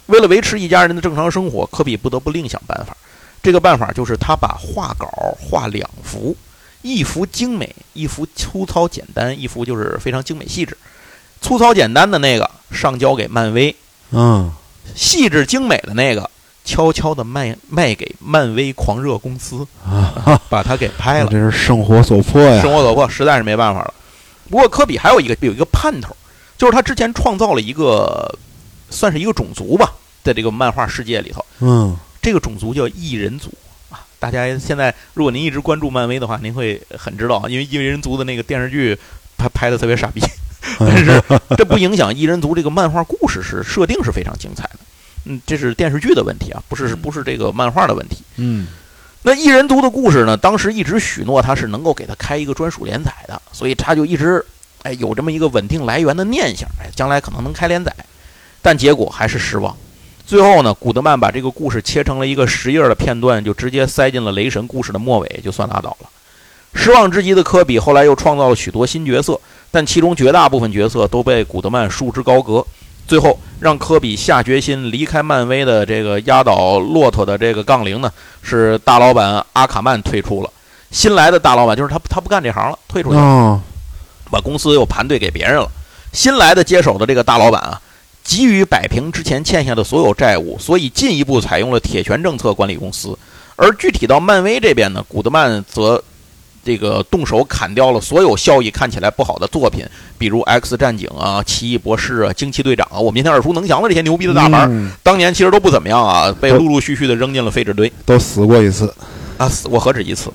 [0.08, 2.97] 为了维持一家人的正常生活，科比不得不另想办法。
[3.41, 5.08] 这个办法就是他把画稿
[5.39, 6.36] 画两幅，
[6.82, 10.75] 一幅精美，一幅粗糙简单，一幅就是非常精美细致。
[11.41, 13.75] 粗糙简单的那个上交给漫威，
[14.12, 14.52] 嗯，
[14.95, 16.30] 细致精美的那个
[16.65, 21.30] 悄悄的卖卖给漫威狂热公司，啊，把它给拍了。
[21.32, 22.71] 这是生活所迫呀生。
[22.71, 23.93] 活所迫，实在是没办法了。
[24.49, 26.15] 不过科比还有一个有一个盼头，
[26.58, 28.38] 就是他之前创造了一个
[28.89, 33.52] 算是一个种族吧，在这个漫画世界里头，嗯，这个种族叫异人族
[33.89, 34.02] 啊。
[34.19, 38.97] 大家现在如果您一直关注漫威的话，您会很知道啊，因为异人族的那个电视剧
[39.38, 40.21] 拍拍的特别傻逼，
[40.79, 41.21] 但是
[41.58, 44.79] 这不影响异人族这个漫画故事是设定是非常精彩的。
[45.25, 48.23] 嗯，这是电视剧的问题啊，不是不是这个漫画的问题。
[48.38, 48.67] 嗯，
[49.23, 50.38] 那异人族的故事呢？
[50.38, 54.43] 当时一直许诺他是能够给他开一个专属连载的，所以他就一直
[54.84, 57.93] 哎有这么一个稳定来源的念想，哎，将来可能能开连载。
[58.62, 59.75] 但结果还是失望。
[60.25, 66.10] 最后呢，古德曼把这个故事切成了一个十页的片段，就直接塞进了雷神故事的末尾，就算拉倒了。
[66.75, 69.39] 失望之极的科比后来又创造了许多新角色，
[69.71, 72.65] 但其中绝大部分角色都被古德曼束之高阁。
[73.08, 78.12] 最后让科比下决心离开漫威的这个压倒骆驼的这个杠铃呢，
[78.43, 80.49] 是大老板阿卡曼退出了。
[80.91, 83.21] 新来的大老板就是他，他不干这行了，退出去了。
[83.21, 83.62] 哦，
[84.29, 85.67] 把公司又盘兑给别人了。
[86.13, 87.82] 新来的接手的这个大老板啊，
[88.23, 93.17] 急于摆平之前欠下的所有债务，所以进一步采用了铁拳政策管理公司。
[93.55, 96.03] 而具体到漫威这边呢，古德曼则
[96.63, 99.86] 这个动手砍掉了所有效益看起来不好的作品，
[100.17, 107.91] 比如《X 战警》啊、《奇异博士》啊、《惊奇队长》啊，我们今天耳熟能详的这些牛逼的大牌，嗯当年其实都不怎么样啊，被陆陆续续的扔进了废纸堆。
[108.06, 108.93] 都死过一次。
[109.38, 110.32] 啊，死过何止一次。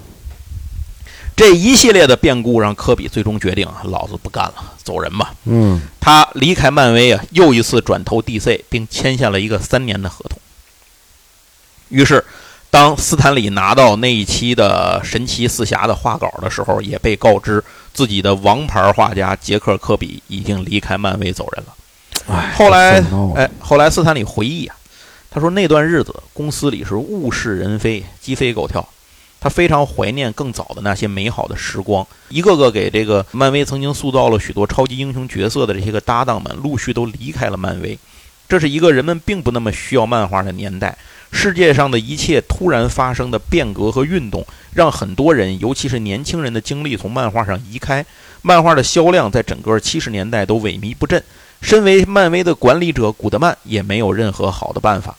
[1.37, 5.35] 这一系列的变故让科比最终决定啊，老子不干了，走人吧。
[5.45, 10.39] 嗯，他离开漫威啊，又一次转投 DC，并签下了一个三年的合同。
[11.89, 12.25] 于是，
[12.75, 21.75] 当斯坦李拿到那一期的《神奇四侠》的画稿的时候，也被告知自己的王牌画家杰克·科比已经离开漫威走人了。
[22.27, 23.01] 哎，后来
[23.37, 24.75] 哎，后来斯坦李回忆啊，
[25.31, 28.85] 他说那段日子公司里是物是人非，鸡飞狗跳。
[29.41, 37.97] 他非常怀念更早的那些美好的时光，一个个给这个漫威曾经塑造了许多超级英雄角色的这些个搭档们，陆续都离开了漫威。
[38.49, 40.99] 这是一个人们并不那么需要漫画的年代，
[41.37, 48.07] 世界上的一切突然发生的变革和运动，让很多人，尤其是年轻人的精力从漫画上移开，
[48.41, 51.23] 漫画的销量在整个七十年代都萎靡不振。
[51.61, 55.17] 身为漫威的管理者，古德曼也没有任何好的办法。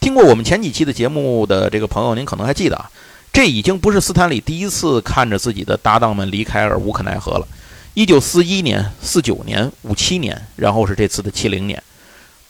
[0.00, 2.90] 听过我们前几期的节目的这个朋友，您可能还记得啊，
[3.32, 7.46] 这已经不是斯坦李第一次看着自己的搭档们离开而无可奈何了。
[7.94, 11.80] 一九四一年、四九年、五七年，然后是这次的七零年，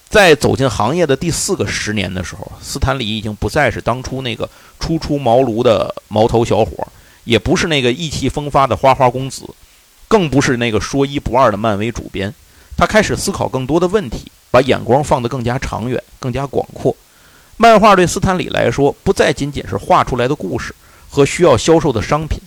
[0.09, 6.87] 在走进行业的第四个十年的时候，斯坦李已经不再是当初那个初出茅庐的毛头小伙，
[7.25, 9.43] 也不是那个意气风发的花花公子，
[10.07, 12.33] 更不是那个说一不二的漫威主编。
[12.77, 16.95] 他开始思考更多的问题，把眼光放得更加长远、更加广阔。
[17.57, 20.75] 漫画对斯坦李来说，不再仅仅是画出来的故事
[21.09, 22.41] 和需要销售的商品。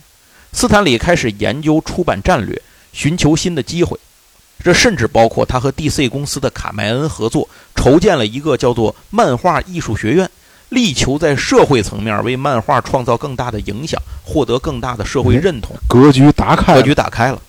[0.52, 2.60] 斯坦李开始研究出版战略，
[2.92, 3.98] 寻求新的机会。
[4.62, 10.28] 这甚至包括他和 DC 公司的卡麦恩合作，筹建了一个叫做“漫画艺术学院”，
[10.68, 15.76] 力求在社会层面为漫画创造更大的影响，获得更大的社会认同。
[15.88, 17.40] 格局打开了，格局打开了。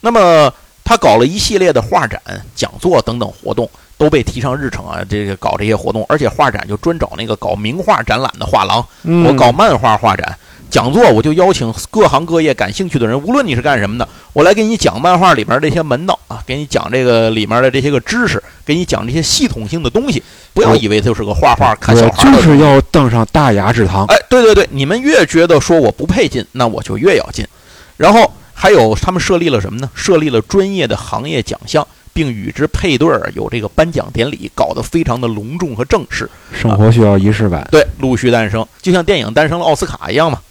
[0.00, 2.20] 那么他搞了一系列的画展、
[2.54, 5.04] 讲座等等活动，都被提上日程啊。
[5.08, 10.36] 这个搞这些活动，而且画展就专找那个搞名画展览的画廊，嗯我搞漫画画展。
[10.74, 20.20] 讲座我就邀请各行各业感兴趣的人，无论你是干什么的，我来给你讲漫画里边这些门道啊，给你讲这个里面的这些个知识，给你讲这些系统性的东西。
[20.52, 24.04] 不要以为它就是个画画看小孩的就是要登上大雅之堂。
[24.06, 27.46] 哎，对对对，你们越觉得说我不配进，那我就越要进。
[27.96, 29.88] 然后还有他们设立了什么呢？
[29.94, 36.28] 设立了专业的行业奖项，并与之配对儿有这个颁奖典礼，搞得非常的隆重和正式。
[36.52, 37.64] 生活需要仪式感。
[37.70, 40.42] 对，陆续诞生，就像电影诞生了奥斯卡一样嘛，啊，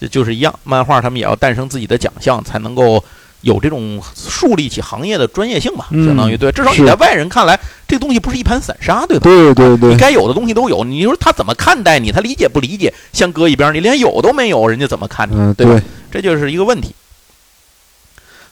[0.00, 0.58] 这就是一样。
[0.64, 3.04] 漫画他们也要诞生自己的奖项，才能够
[3.42, 9.24] 有这种树立起行业的专业性嘛，嗯相当于对，至少你在外人看来，这东西不是一盘散沙，对吧？
[9.24, 12.10] 对对对你，该有的东西都有，你说他怎么看待你？
[12.12, 12.92] 他理解不理解？
[13.12, 15.34] 先搁一边，你连有都没有，人家怎么看你？
[15.36, 16.94] 嗯，对吧对，这就是一个问题。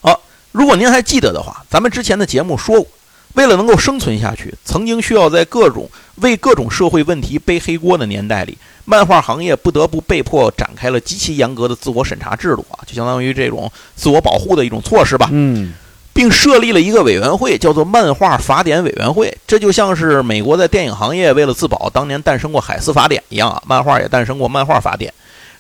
[0.01, 2.87] 好，如果您还记得的话，咱们之前的节目说过，
[3.35, 15.29] 为了能够生存下去，曾经需要在各种为各种社会问题背黑锅的年代里，漫画行业不得不被迫展开了极其严格的自我审查制度啊，就相当于这种自我保护的一种措施吧。
[15.31, 15.73] 嗯，
[16.12, 19.33] 并设立了一个委员会，叫做漫画法典委员会。
[19.47, 25.12] 这就像是美国在电影行业为了自保，当年诞生过海斯法典一样啊，漫画也诞生过漫画法典。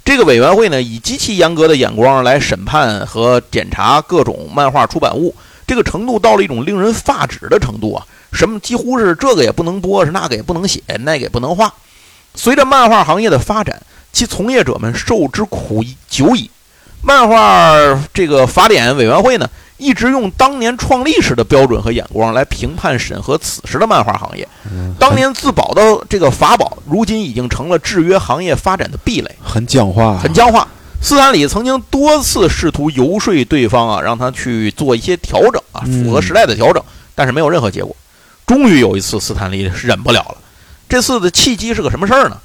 [0.04, 5.32] 这个委员会呢，以极其严格的眼光来审判和检查各种漫画出版物，
[5.68, 8.04] 这个程度到了一种令人发指的程度啊！
[8.32, 11.72] 什么几乎是这个也不能播，是那个也不能写，那个也不能画。
[12.34, 13.80] 随着漫画行业的发展，
[14.12, 16.50] 其从业者们受之苦久矣。
[17.02, 17.72] 漫画
[18.12, 19.48] 这个法典委员会呢？
[19.76, 24.48] 一直用当年创立时的标准和眼光来评判审核此时的漫画行业。
[24.98, 30.66] 当年自保的这个法宝，如今已经成了制约行业发展的壁垒，很僵化，很僵化。
[31.00, 36.82] 斯坦李曾经多次试图游说对方啊，让他去做一些调整啊，符合时代的调整，
[37.14, 37.94] 但是没有任何结果。
[38.46, 40.38] 终于有一次，斯坦李忍不了了。
[40.88, 42.38] 这次的契机是个什么事儿呢？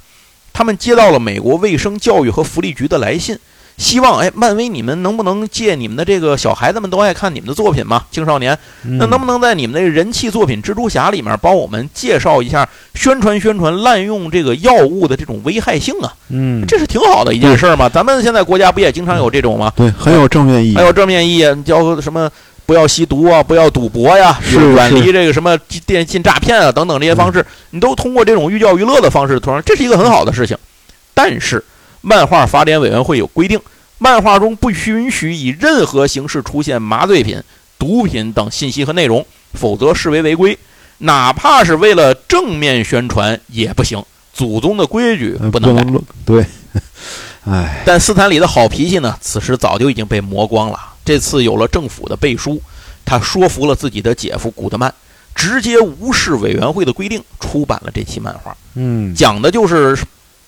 [0.52, 3.38] 他们接到了美国卫生教育和福利局的来信。
[3.76, 8.04] 希望哎，漫威，你们能不能借你们的这个小孩子们都爱看你们的作品嘛？
[8.12, 16.14] 青少年，那能不能在你们的人气作品《蜘蛛侠》里面帮我们介绍一下、宣传宣传滥用这个药物的这种危害性啊？
[16.28, 17.88] 嗯，这是挺好的一件事儿嘛。
[17.88, 19.72] 咱们现在国家不也经常有这种吗？
[19.74, 20.76] 对，很有正面意义。
[20.76, 22.30] 还有正面意义，叫什么？
[22.66, 30.56] 不要吸毒啊，不要赌博呀，是远离这个什么电信诈骗啊等等这些方式，你都通过这种寓教于乐的方式，这是一个很好的事情。
[31.12, 31.62] 但是。
[32.06, 33.58] 漫画法典委员会有规定，
[33.96, 37.42] 漫画中不允许以任何形式出现麻醉品、
[37.78, 40.58] 毒品等信息和内容，否则视为违规。
[40.98, 45.82] 哪怕是为了正面宣传也不行，祖宗的规矩不能改。
[46.26, 46.44] 对，
[47.48, 50.78] 哎，但斯坦李的好脾气呢，此时早就已经被磨光了。
[51.06, 52.60] 这次有了政府的背书，
[53.06, 54.92] 他说服了自己的姐夫古德曼，
[55.34, 58.54] 直接无视委员会的规定，出版了这期漫画。
[58.74, 59.96] 嗯，讲的就是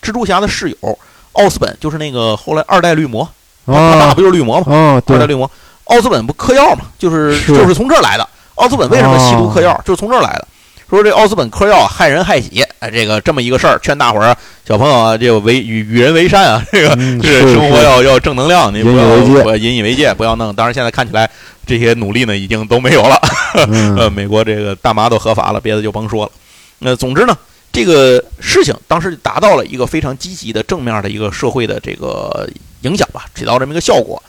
[0.02, 0.98] 蜘蛛侠的室友。
[1.36, 3.28] 奥斯本就是那个后来二代绿魔，
[3.66, 4.74] 他爸不就是绿魔吗？
[4.74, 5.50] 啊，二代绿魔，
[5.84, 6.86] 奥斯本不嗑药吗？
[6.98, 8.28] 就是就是从这儿来的。
[8.56, 9.78] 奥斯本为什么吸毒嗑药？
[9.84, 10.48] 就是从这儿来的。
[10.88, 20.54] 说这奥斯本嗑药害人害己，哎，这个这么一个事儿，劝大伙儿小朋友啊，这个为与与人为善啊，这个这个生活要要正能量，你不要引以为戒，不要弄。
[20.54, 21.28] 当然现在看起来
[21.66, 23.20] 这些努力呢已经都没有了。
[23.98, 26.30] 呃，美国这个大麻都合法了，别的就甭说了。
[26.78, 27.36] 那总之呢。
[27.76, 32.48] 这个事情当时达到了一个非常积极的正面的一个社会的这个
[32.80, 34.22] 影响吧，起到这么一个效果。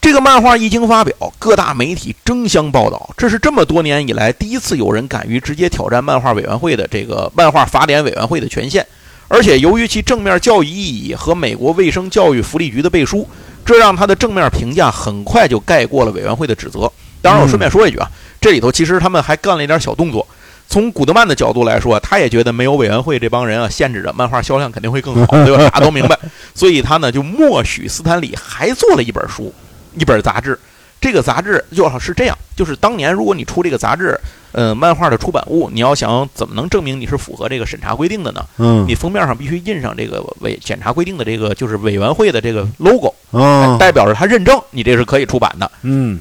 [0.00, 8.84] 这个漫画一经发表，各大媒体争相报道，这是这么多年以来第一次有人敢于直接挑战漫画委员会的这个漫画法典委员会的权限。
[9.28, 13.28] 而且由于其正面教育意义和美国卫生教育福利局的背书，
[13.64, 16.90] 这让他的正面评价很快就盖过了委员会的指责。
[17.22, 20.26] 当然，我顺便说一句啊，这里头其实他们还干了一点小动作。
[20.68, 25.64] 从古德曼的角度来说，他也觉得没有委员会这帮人啊限制着，漫画销量肯定会更好，对吧？
[25.70, 26.18] 大家都明白，
[26.54, 29.54] 所以他呢就默许斯坦李还做了一本书，
[29.96, 30.58] 一本杂志。
[31.00, 34.18] 这个杂志就是这样，就是当年如果你出这个杂志，
[34.52, 38.46] 呃，漫画的出版物，你要想怎么能证明你是符合这个审查规定的呢？
[38.56, 45.70] 嗯，你封面上必须印上这个委检查规定的这个就是委员会的这个 logo，哦，代表着他认证你这是可以出版的。
[45.82, 46.18] 嗯，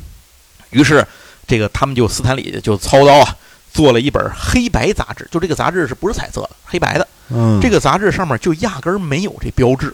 [0.71, 1.05] 于是
[1.47, 3.35] 这个他们就斯坦李就操刀啊。
[3.73, 7.07] 做了一本黑白杂志，就这个杂志是不是彩色的，黑白的。
[7.29, 9.93] 嗯，这个杂志上面就压根儿没有这标志。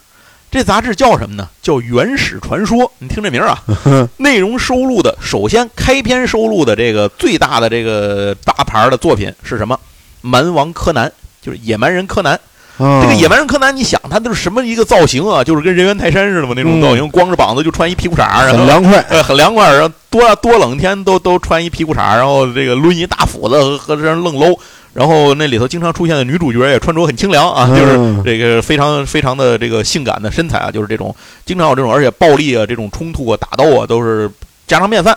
[0.52, 1.48] 这杂志叫什么呢？
[1.62, 2.80] 叫《原始传说》。
[2.98, 3.64] 你听这名儿啊，
[4.18, 9.80] 内容收录的，首先开篇收录的这个最大的这个大牌的作品是什么？
[10.22, 11.12] 蛮王柯南，
[11.42, 12.38] 就是野蛮人柯南。
[12.80, 15.44] 这个野蛮人柯南，你想他都是什么一个造型啊？
[15.44, 19.70] 就是跟人猿泰山似的嘛，那种造型，光着膀子就穿一屁股衩儿，很凉快，呃， 很凉快。
[19.72, 24.58] 然后多多冷天都都穿一屁股衩，然后这个抡一大斧子和这愣搂。
[24.92, 31.16] 然后那里头经常出现的女主角也穿着很清凉啊，就是这个非常非常的这个性感的身材啊，就是这种
[31.46, 34.30] 经常有这种，而且暴力啊，这种冲突啊、打斗啊都是
[34.68, 35.16] 家常便饭。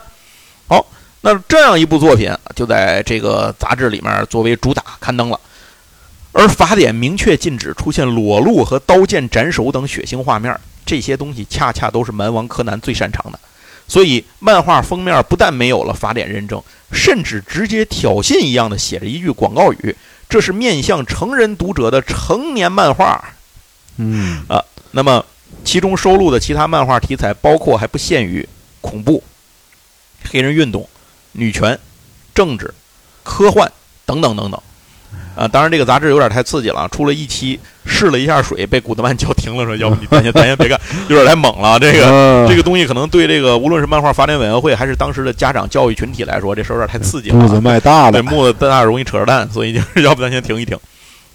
[0.69, 0.85] 好，
[1.23, 5.41] 那这样一部作品就在这个杂志里面作为主打刊登了。
[6.33, 13.39] 而法典明确禁止出现裸露和刀剑斩首等血腥画面，这些东西恰恰都是蛮王柯南最擅长的。
[13.87, 19.95] 所以，漫画封面不但没有了法典认证，甚至直接挑衅一样的写着一句广告语
[20.31, 23.23] ：“这是面向成人读者的成年漫画。”
[23.99, 25.23] 嗯啊，那么
[25.65, 28.49] 其中收录的其他漫画题材包括还不限于
[28.81, 29.23] 恐怖、
[30.31, 30.89] 黑人运动、
[31.33, 31.79] 女权、
[32.35, 32.73] 政治、
[33.23, 33.71] 科幻
[34.07, 34.59] 等等等等。
[35.35, 40.79] 啊，当然这个杂志有点太刺激了，出了一期试了一下水，被古德曼叫停了，说要不你咱先咱先别干，
[41.09, 41.79] 有点太猛了。
[41.79, 47.39] 这个这个东西可能对这个无论是漫画法典委员会还是当时的家长教育群体来说，这事儿有点太刺激了。
[47.41, 50.79] 步子迈大了，对，步子大容易扯着蛋，所以就是 要不咱先停一停。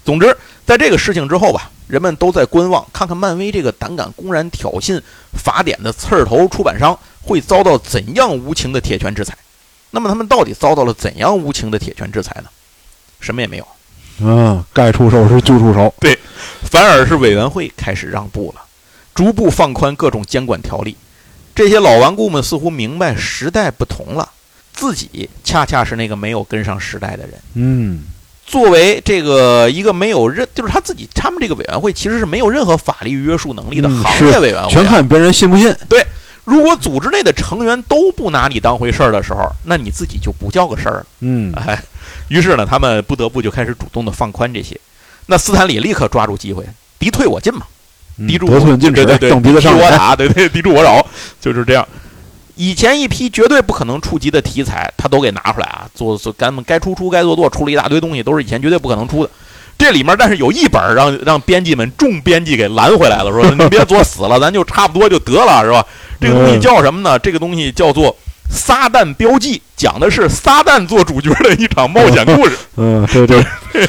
[0.05, 5.01] 总之，在这个事情之后吧，人们都在观望，看看漫威这个胆敢公然挑衅
[5.33, 9.35] 法典的刺儿头出版商会遭到怎样无情的铁拳制裁。
[9.89, 12.49] 那么他们到底遭到了怎样无情的铁拳制裁呢？
[13.19, 13.67] 什么也没有，
[14.19, 16.17] 嗯，该出手时就出手，对
[16.63, 18.61] 反而是委员会开始让步了，
[19.13, 20.95] 逐步放宽各种监管条例。
[21.55, 24.29] 这些老顽固们似乎明白时代不同了，
[24.73, 27.33] 自己恰恰是那个没有跟上时代的人。
[27.55, 28.01] 嗯，
[28.45, 35.75] 作为这个一个没有任，就是他自己，他们这个委员会其实是没有任何法律约束能力的嗯行业委员会啊、全看别人信不信。
[35.89, 36.05] 对
[36.43, 41.05] 如果组织内的成员都不拿你当回事儿的时候，那你自己就不叫个事儿了。
[41.21, 41.83] 嗯，哎，
[42.29, 44.79] 于是呢，他们不得不就开始主动的放宽这些。
[45.27, 46.65] 那斯坦李立刻抓住机会，
[46.97, 47.61] 敌退我进嘛，
[48.17, 49.89] 嗯敌驻得寸进尺对对，对，蹬鼻子上脸。
[49.89, 51.05] 敌驻我打，对对，敌驻我扰，
[51.39, 51.87] 就是这样。
[52.55, 59.29] 以前一批绝对不可能触及的题材，他都给拿出来啊，做做咱们该出出，该做做，出了一大堆东西，都是以前绝对不可能出的。
[59.77, 65.85] 这里面，但是有一本让让编辑们众编辑给拦回来了，说你别作死了，咱就差不多就得了，是吧？
[66.19, 67.19] 这个东西嗯叫什么呢？
[67.19, 68.11] 这个东西叫做
[68.49, 72.57] 《撒旦标记》，讲的是撒旦做主角的一场冒险故事。
[72.77, 73.43] 嗯，对对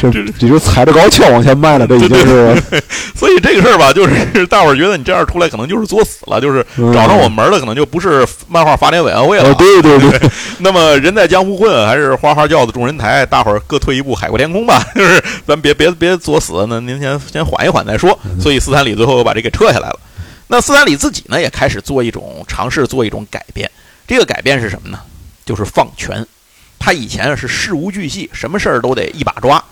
[0.00, 2.56] 这这就踩着高跷往前迈了，这已经是
[3.14, 9.54] 所以这个事儿吧，就是大伙儿觉得你这样出来可能就是作死了，就是嗯找上我门儿了，可能就不是漫画发展委员会了哦，。
[9.58, 14.82] 对对对，那么人在江湖混，还是花花轿子众人抬，大伙儿各退一步，海阔天空吧。
[14.94, 18.18] 就是咱别别别作死，那您先先缓一缓再说。
[18.40, 20.00] 所以斯坦李最后又把这给撤下来了。
[20.48, 23.70] 那斯坦李自己呢，也开始做一种尝试，做一种改变。
[24.06, 24.98] 这个改变是什么呢？
[25.44, 26.26] 就是放权。
[26.78, 29.62] 他以前是事无巨细，什么事儿都得一把抓。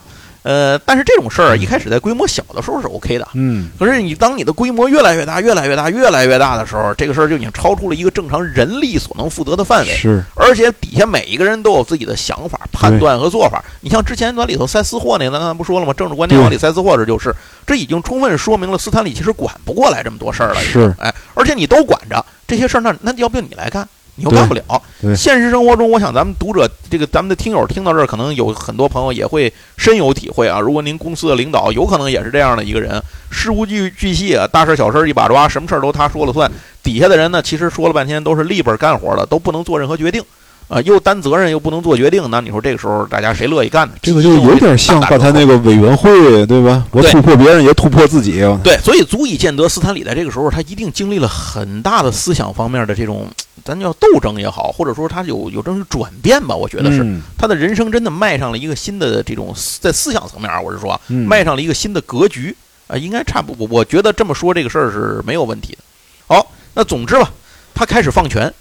[0.42, 3.26] 呃，但是这种事儿一开始在规模小的时候是 OK 的。
[3.32, 9.94] 嗯，可是你当你的规模越来越大、越来越大、越来越大的时候，这个事儿就已经超出了一个正常人力所能负责的范围。
[9.94, 13.64] 是，而且底下每一个人都有自己的想法、判断和做法。
[13.80, 15.94] 你像之前咱里头塞私货那个，咱刚才不说了吗？
[15.94, 17.34] 政治观念往里塞私货，这就是，
[17.66, 20.60] 这已经充分说明了斯坦李其实管不过来这么多事儿了。
[20.60, 23.88] 是，哎，而且你都管着这些事儿，那那要不你来干？
[24.16, 24.62] 你又对干不了
[25.00, 25.14] 对。
[25.14, 30.60] 现实生活中，我想咱们读者，这个咱们的听友听到这儿，可能有很多朋友也会深有体会啊。
[30.60, 36.50] 如果您公司的领导有可能也是这样的一个人，事无巨巨细啊，大事小事一把抓，什么事儿都他说了算。
[36.82, 40.22] 底下的人呢，其实说了半天都是立本干活的，都不能做任何决定
[40.68, 42.30] 啊，又担责任又不能做决定。
[42.30, 43.94] 那你说这个时候大家谁乐意干呢？
[44.00, 46.84] 这个就有点像刚才那个委员会，对吧？
[46.90, 48.42] 我突破别人，也突破自己。
[48.62, 53.26] 对，所以足以见得斯坦李在这个时候，他一定经历了很大的思想方面的这种，
[53.62, 56.56] 咱叫斗争也好，或者说他有有这种转变吧。
[56.56, 65.78] 我觉得是、嗯他的人生真的迈上了一个新的这种在思想层面啊，我是说迈上了一个新的格局啊、应该差不我我觉得这么说这个事儿是没有问题的。
[66.26, 67.30] 好，那总之吧，
[67.74, 68.52] 他开始放权。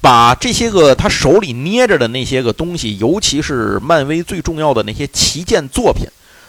[0.00, 6.04] 把这些个他手里捏着的那些个东西，尤其是漫威最重要的那些旗舰作品，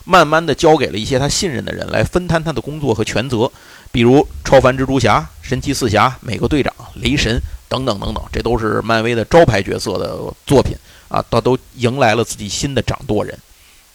[0.06, 3.51] 慢慢的交给了一些他信任的人来分摊他的工作和权责，
[3.91, 7.39] 比如超凡蜘蛛侠、神奇四侠、美国队长、雷神
[7.74, 10.76] 等等等等，这都是漫威的招牌角色的作品
[11.07, 13.36] 啊，他都迎来了自己新的掌舵人。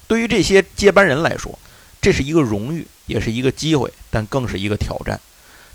[0.08, 1.56] 对于这些接班人来说，
[2.00, 5.18] 这是一个荣誉，也是一个机会，但更是一个挑战。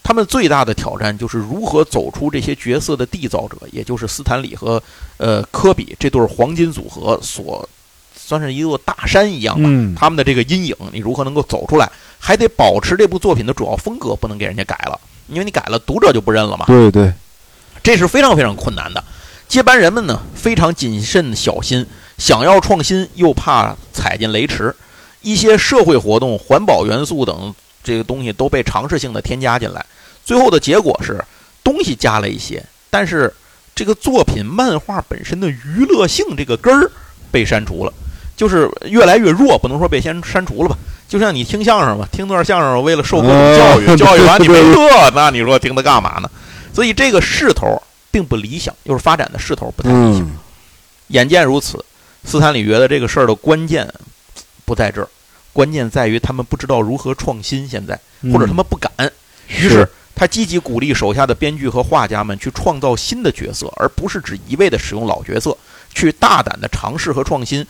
[0.03, 4.81] 他们最大的挑战就是如何走出这些角色的缔造者，也就是斯坦李和
[5.15, 7.67] 呃科比这对黄金组合所
[8.13, 9.63] 算是一座大山一样吧。
[9.65, 11.89] 嗯，他们的这个阴影，你如何能够走出来？
[12.19, 16.65] 还得保持这部作品的主要风格，不能给人家改了，因为你改了，读者就不认了嘛。
[16.67, 17.13] 对对，
[17.83, 19.03] 这是非常非常困难的。
[19.47, 21.85] 接班人们呢，非常谨慎小心，
[22.17, 24.73] 想要创新又怕踩进雷池，
[25.21, 27.53] 一些社会活动、环保元素等
[27.83, 29.85] 这个东西都被尝试性的添加进来。
[30.25, 31.23] 最后的结果是，
[31.63, 33.31] 东西加了一些，但是
[33.75, 36.89] 这个作品漫画本身的娱乐性这个根儿
[37.29, 37.93] 被删除了，
[38.35, 40.77] 就是越来越弱，不能说被先删除了吧。
[41.07, 46.29] 就像你听相声吧，听段相声为了受各种教育，呃教育完你没 乐，那你说听它干嘛呢？
[46.73, 50.21] 所以这个势头并不理想，就是发展的势头不太理想。
[50.21, 50.37] 嗯，
[51.07, 51.83] 眼见如此，
[52.25, 53.87] 斯坦李觉得这个事儿的关键
[54.65, 55.07] 不在这儿，
[55.51, 57.99] 关键在于他们不知道如何创新，现在
[58.31, 58.91] 或者他们不敢。
[59.47, 65.55] 于是他积极鼓励手下的编剧和画家们去创造新的角色，而不是只一味的使用老角色，
[65.93, 67.65] 去大胆的尝试和创新。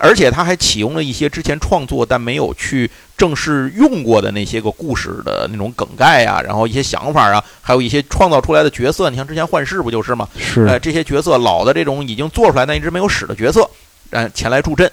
[0.00, 9.10] 而且他还启用了一些之前创作但没有去正式用过的那些个故事的那种梗概啊，然后一些想法啊，还有一些创造出来的角色。
[9.10, 10.28] 你像之前幻视不就是吗？
[10.38, 13.68] 是呃，这些角色老的这种已经做出来但一直没有使的角色，
[14.10, 14.90] 呃，前来助阵。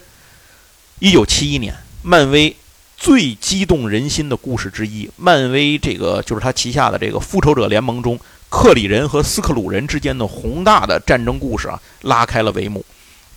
[0.99, 2.55] 一九七一年，漫威
[2.97, 8.17] 最激动人心的故事之一，漫威这个就是他旗下的这个复仇者联盟中，
[8.49, 12.83] 克里人和斯克鲁人之间的宏大的战争故事啊，拉开了帷幕。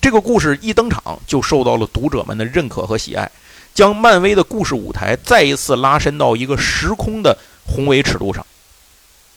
[0.01, 3.29] 这个故事一登场就受到了读者们的认可和喜爱，
[3.73, 8.45] 将漫威的故事舞台再一次拉伸到一个时空的宏伟尺度上。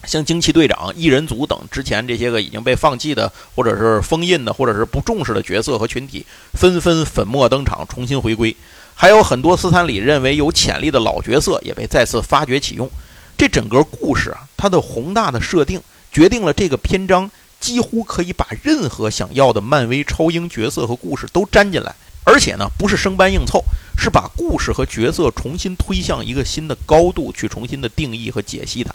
[0.04, 8.56] 像惊奇队长、异人族等之前这些个已经被放弃的，或者是封印的，或者是不重视的角色和群体，纷纷粉墨登场，重新回归。
[8.94, 12.90] 还有很多斯坦李认为有潜力的老角色也被再次发掘启用。
[13.38, 17.30] 这整个故事啊，它的宏大的设定决定了这个篇章
[17.62, 21.94] 几乎可以把任何想要的漫威超英角色和故事都粘进来，
[22.24, 23.62] 而且呢，不是生搬硬凑，
[23.96, 28.92] 是把故事和角色重新推向一个新的高度，去重新的定义和解析它。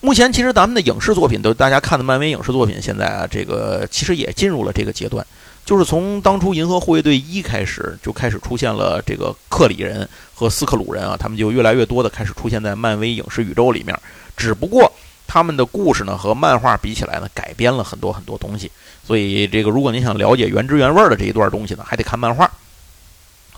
[0.00, 5.24] 目前，其实咱们的影视作品都大家看的漫威影视作品，现在啊，这个其实也进入了这个阶段，
[5.64, 13.96] 就是从当初《银河护卫队一》开始，就开始出现了这个克里人和斯克鲁人啊，他们就越来越多的开始出现在漫威影视宇宙里面。
[14.36, 14.92] 只不过
[15.28, 18.68] 他们的故事呢，和漫画比起来呢，改编了很多很多东西。
[19.06, 22.50] 所以，这个如果您想了解原汁原味的这一段东西呢，还得看漫画。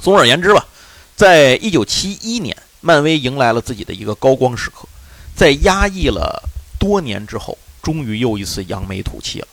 [0.01, 0.67] 总而言之吧，
[1.17, 4.87] 在一九七一年，漫威迎来了自己的一个高光时刻。
[5.35, 6.43] 在压抑了
[6.79, 9.49] 多年之后，终于又一次扬眉吐气了。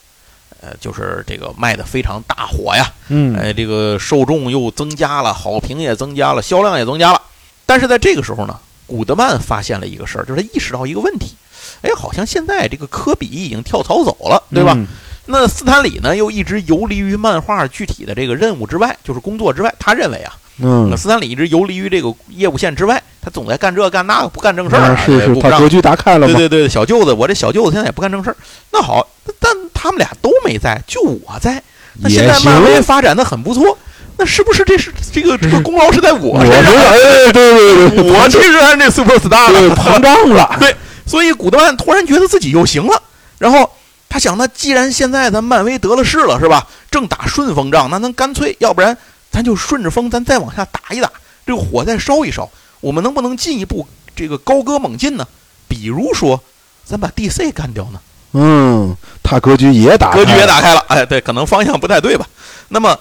[0.59, 7.21] 呃，就是这个卖的非常大火呀，嗯，哎，这个受众又增加了，好评也增加了，销量也增加了。
[7.65, 11.35] 但是在这个时候呢，古德曼发现了一个事儿，就是他意识到一个问题，
[11.81, 14.77] 哎，好像现在这个科比已经跳槽走了，对吧？
[15.25, 19.73] 那斯坦李呢，又一直游离于漫画具体的这个任务之外，就是工作之外。
[19.77, 20.33] 他认为啊。
[20.59, 24.97] 嗯，那斯坦李一直游离于这个业务线之外，他总在干这干那，不干正事儿。
[24.97, 28.37] 是是，他格局打开了对对对，小舅子，我这小舅子现在也不干正事儿。
[28.71, 29.05] 那好，
[29.39, 31.61] 但他们俩都没在，就我在。
[32.01, 33.77] 那现在漫威发展的很不错，
[34.17, 36.73] 那是不是这是这个这个功劳是在我身上？
[36.73, 40.55] 哎，对对对，我其实还是那 super star 了，膨胀了。
[40.59, 40.75] 对，
[41.07, 43.01] 所以古德曼突然觉得自己又行了。
[43.39, 43.71] 然后
[44.09, 46.67] 他想，那既然现在咱漫威得了势了，是吧？
[46.91, 48.97] 正打顺风仗，那咱干脆，要不然。
[49.29, 51.11] 咱就顺着风，咱再往下打一打，
[51.45, 52.49] 这个火再烧一烧，
[52.79, 55.27] 我们能不能进一步这个高歌猛进呢？
[55.67, 56.41] 比如说，
[56.85, 57.99] 咱把 DC 干掉呢？
[58.31, 60.83] 嗯，他格局也打，格局也打开了。
[60.87, 62.25] 哎，对，可能方向不太对吧？
[62.69, 62.97] 那么，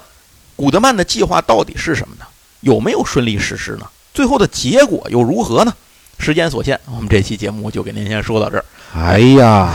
[0.57, 2.26] 古德曼的计划到底是什么呢？
[2.61, 3.86] 有没有顺利实施呢？
[4.12, 5.72] 最后的结果又如何呢？
[6.18, 8.64] 时间所限，我们这期节目就给您先说到这儿。
[8.94, 9.70] 哎呀，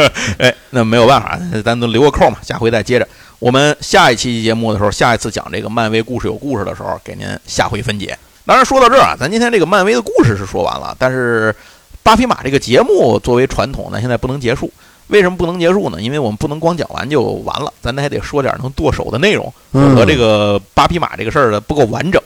[0.38, 3.08] 哎，那没有办法，咱都留个扣嘛，下回再接着。
[3.38, 8.16] 我们下一期节目的时候，下一次讲这个漫威故事有故事的时候，给您下回分解。
[8.46, 11.54] 当然说到这儿啊，咱今天这个漫威的故事是说完了，但是
[12.02, 14.70] 八匹马这个节目作为传统咱，现在不能结束。
[15.08, 16.00] 为什么不能结束呢？
[16.00, 22.22] 因为我们不能光讲完就完了，咱还得说点能剁手的内容，否则这个八匹马这个事儿呢不够完整。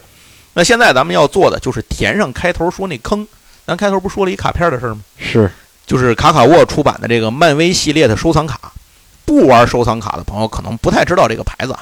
[0.52, 3.26] 那现在咱们要做的就是填上开头说那坑。
[3.66, 5.00] 咱开头不说了一卡片的事儿吗？
[5.18, 5.50] 是，
[5.86, 8.72] 就是卡卡沃出版的这个漫威系列的收藏卡。
[9.26, 11.74] 不玩收藏卡的朋友可能不太知道这个牌子，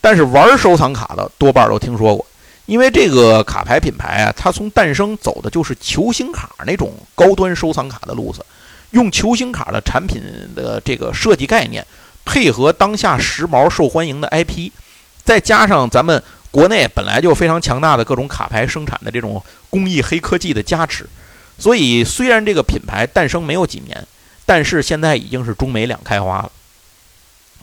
[0.00, 2.26] 但是玩收藏卡的多半都听说过，
[2.66, 8.44] 因为这个卡牌品牌啊，它从诞生走的就是球星卡那种高端收藏卡的路子，
[8.90, 10.20] 用球星卡的产品
[10.56, 11.86] 的这个设计概念，
[12.24, 14.72] 配合当下时髦受欢迎的 IP，
[15.22, 16.20] 再加上咱们
[16.50, 21.08] 国内本来就非常强大的各种卡牌生产的这种工艺黑科技的加持，
[21.58, 24.06] 所以虽然这个品牌诞生没有几年，
[24.46, 26.52] 但是现在已经是中美两开花了。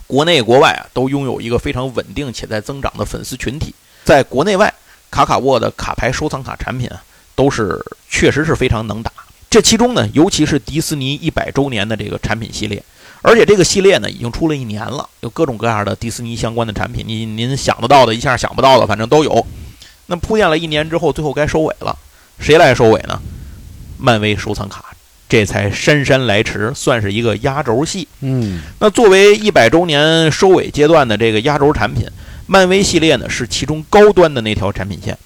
[0.06, 3.74] 国内国外啊，都拥有一个非常稳定且在增长的粉丝群体。
[4.04, 4.72] 在国内外，
[5.10, 7.02] 卡卡沃的卡牌收藏卡产品啊，
[7.34, 9.12] 都是确实是非常能打。
[9.50, 12.84] 这其中呢，尤其是迪士尼一百周年的这个产品系列，
[13.22, 19.48] 而且这个系列呢，已经出了一年了，有各种各样的迪士尼相关的产品，您您想得到的，一下想不到的，反正都有。
[20.08, 21.98] 那铺垫了一年之后，最后该收尾了，
[22.38, 23.20] 谁来收尾呢？
[23.98, 24.86] 漫威收藏卡。
[25.28, 28.08] 这才姗姗来迟，算是一个压轴戏。
[28.22, 32.08] 嗯，那作为一百周年收尾阶段的这个压轴产品，
[32.46, 35.18] 漫威系列呢是其中高端的那条产品线。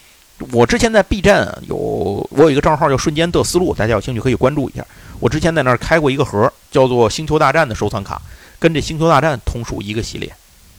[0.54, 4.86] 我之前在 B 站有，我有一个账号叫“瞬间的思路”，大家有兴趣可以关注一下。
[5.20, 8.22] 我之前在那儿开过一个盒，叫做《星球大战》的收藏卡，
[8.58, 10.34] 跟这《星球大战》同属一个系列。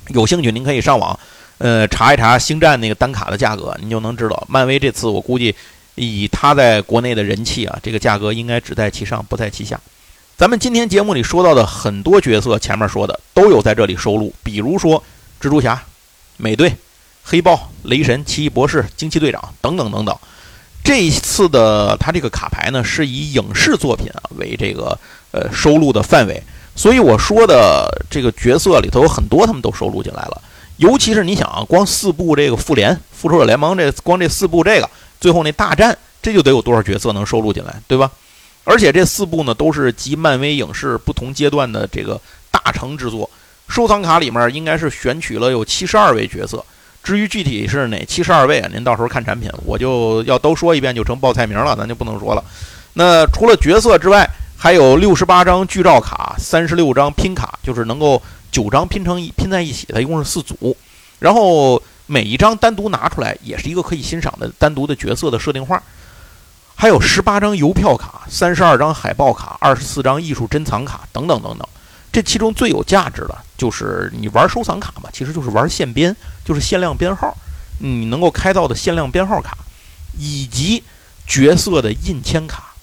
[0.09, 1.17] 有兴趣您可以上网，
[1.59, 4.47] 呃，查一查星战那个单卡的价格，您就能知道。
[4.49, 5.55] 漫威这次我估计。
[5.95, 9.79] 以他在国内的人气啊，这个价格应该只在其上不在其下。
[10.37, 15.03] 咱们今天节目里说到的很多角色，前面说的都有在这里收录，比如说
[15.39, 15.83] 蜘蛛侠、
[16.39, 16.75] 美队、
[17.23, 20.17] 黑豹、雷神、奇异博士、惊奇队长等等等等。
[20.83, 24.99] 这一次的他这个卡牌呢，是以影视作品啊为这个
[25.33, 26.43] 呃收录的范围，
[26.75, 30.41] 所以我说的这个角色里头有很多他们都收录进来了。
[30.79, 34.89] 尤其是你想啊，光四部这个复联、复仇者联盟这光这四部这个。
[35.21, 38.11] 最后那大战，这就得有多少角色能收录进来，对吧？
[38.65, 43.29] 而且这四部呢，都是集漫威影视不同阶段的这个大成之作。
[43.69, 46.65] 收藏卡里面应该是选取了有七十二位角色，
[47.03, 52.45] 至于具体是哪七十二位啊，您到时候看产品，我就要都说一遍就成报菜名了，咱就不能说了。
[52.95, 58.21] 那除了角色之外，还有六十八张剧照卡，三十六张拼卡，就是能够
[58.53, 60.77] 九张拼成一拼在一起，它一共是四组。
[61.19, 61.81] 然后
[62.11, 65.81] 每一张单独拿出来，也是一个可以欣赏的单独的角色的设定画。
[66.75, 71.65] 还有十八张邮票卡，三十二张海报卡，二十四张艺术珍藏卡，等等等等。
[72.11, 77.33] 这其中最有价值的就是你玩收藏卡嘛，其实就是玩限编，就是限量编号，
[77.79, 79.57] 你能够开到的限量编号卡，
[80.19, 80.83] 以及
[81.29, 82.75] 角色的印签卡。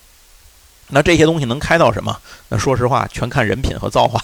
[0.88, 2.18] 那这些东西能开到什么？
[2.48, 4.22] 那说实话，全看人品和造化，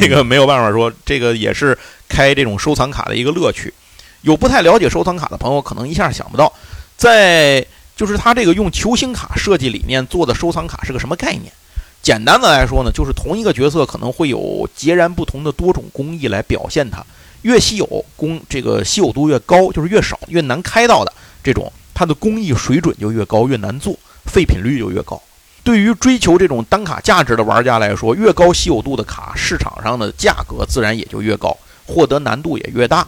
[0.00, 0.90] 这个没有办法说。
[1.04, 1.78] 这个也是
[2.08, 3.74] 开这种收藏卡的一个乐趣。
[4.22, 6.52] 有不太了解收藏卡的朋友，可能一下想不到，
[6.96, 7.64] 在
[7.96, 11.52] 就是它这个用球星卡设计理念做的收藏卡是个什么概念。
[12.00, 17.04] 简单的来说呢，就是同一个角色可能会有截然不同的多种工艺来表现它，
[17.42, 21.12] 越稀有工这个稀有度越高，就是越少越难开到的
[21.42, 25.20] 这种，它的工艺水准就越高，越难做，废品率就越高。
[25.64, 31.54] 对于追求这种单卡价值的玩家来说，越高稀有度的卡，市场上的价格自然也就越高，
[31.84, 33.06] 获得难度也越大。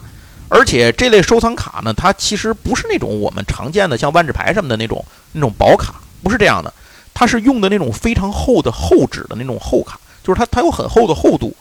[0.50, 6.74] 而且这类收藏卡呢，它其实不是那种我们常见的像万智牌什么的那种那种薄卡，不是这样的。
[7.14, 11.54] 它是用的那种非常厚的厚纸的那种厚卡，就是它它有很厚的厚度，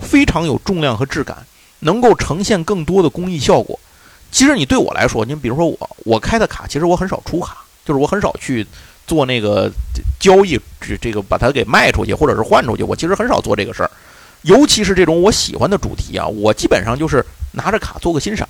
[0.00, 1.46] 非常有重量和质感，
[1.80, 3.78] 能够呈现更多的工艺效果。
[4.32, 8.66] 其实你对我来说，你比如说我我开的卡，其实我很少出卡，就是我很少去
[9.06, 9.70] 做那个
[10.18, 13.90] 交易，这这个把它给卖出去或者是换出去，我其实很少做这个事儿。
[14.42, 17.24] 尤其是这种我喜欢的主题啊，我基本上就是
[17.54, 18.48] 拿着卡做个欣赏。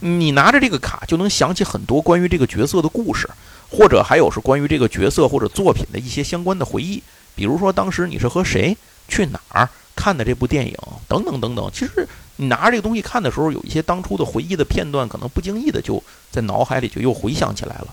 [0.00, 3.28] 你拿着这个卡就能想起很多关于这个角色的故事。
[3.70, 7.02] 或者还有是关于这个角色或者作品的一些相关的回忆，
[7.34, 8.74] 比如说当时你是和谁
[9.08, 10.74] 去哪儿看的这部电影
[11.06, 11.70] 等等等等。
[11.70, 17.88] 其实你拿着这个东西看的时候，有一些当初的回忆的片段，可能不经意的就在脑海里就又回想起来了。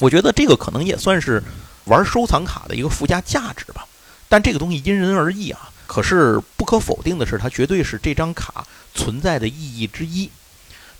[0.00, 1.42] 我觉得这个可能也算是
[1.86, 3.86] 玩收藏卡的一个附加价值吧。
[4.28, 5.70] 但这个东西因人而异啊。
[5.86, 8.66] 可是不可否定的是，它绝对是这张卡
[8.98, 10.28] 存在的意义之一。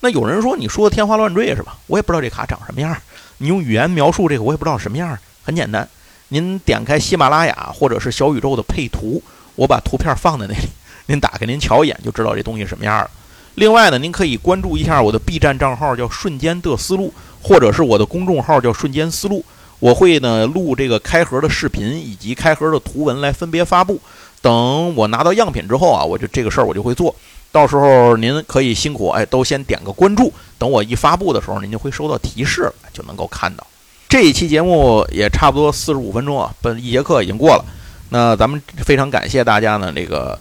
[0.01, 1.77] 那有人说你说的天花乱坠是吧？
[1.89, 2.97] 我也不知道这卡长什么样。
[3.39, 5.19] 你用语言描述这个，我也不知道什么样。
[5.43, 5.89] 很简单，
[6.29, 9.21] 您点开喜马拉雅或者是小宇宙的配图，
[9.57, 10.61] 我把图片放在那里，
[11.07, 13.11] 您打开您瞧一眼就知道这东西什么样了。
[13.57, 19.45] 另外呢，您可以关注一下我的 B 站账号，叫“瞬间的思路”，或者是我的公众号叫“瞬间思路”。
[19.81, 24.01] 我会呢录这个开盒的视频以及开盒的图文来分别发布。
[24.41, 27.15] 等我拿到样品之后啊，我就这个事儿我就会做。
[27.51, 30.33] 到时候您可以辛苦哎，都先点个关注。
[30.59, 33.67] 等我一发布的时候，您就会收到提示，就能够看到。
[34.09, 37.65] 这一期节目也差不多四十五分钟啊，本一节课已经过了。
[38.11, 40.39] 那咱们非常感谢大家呢，这个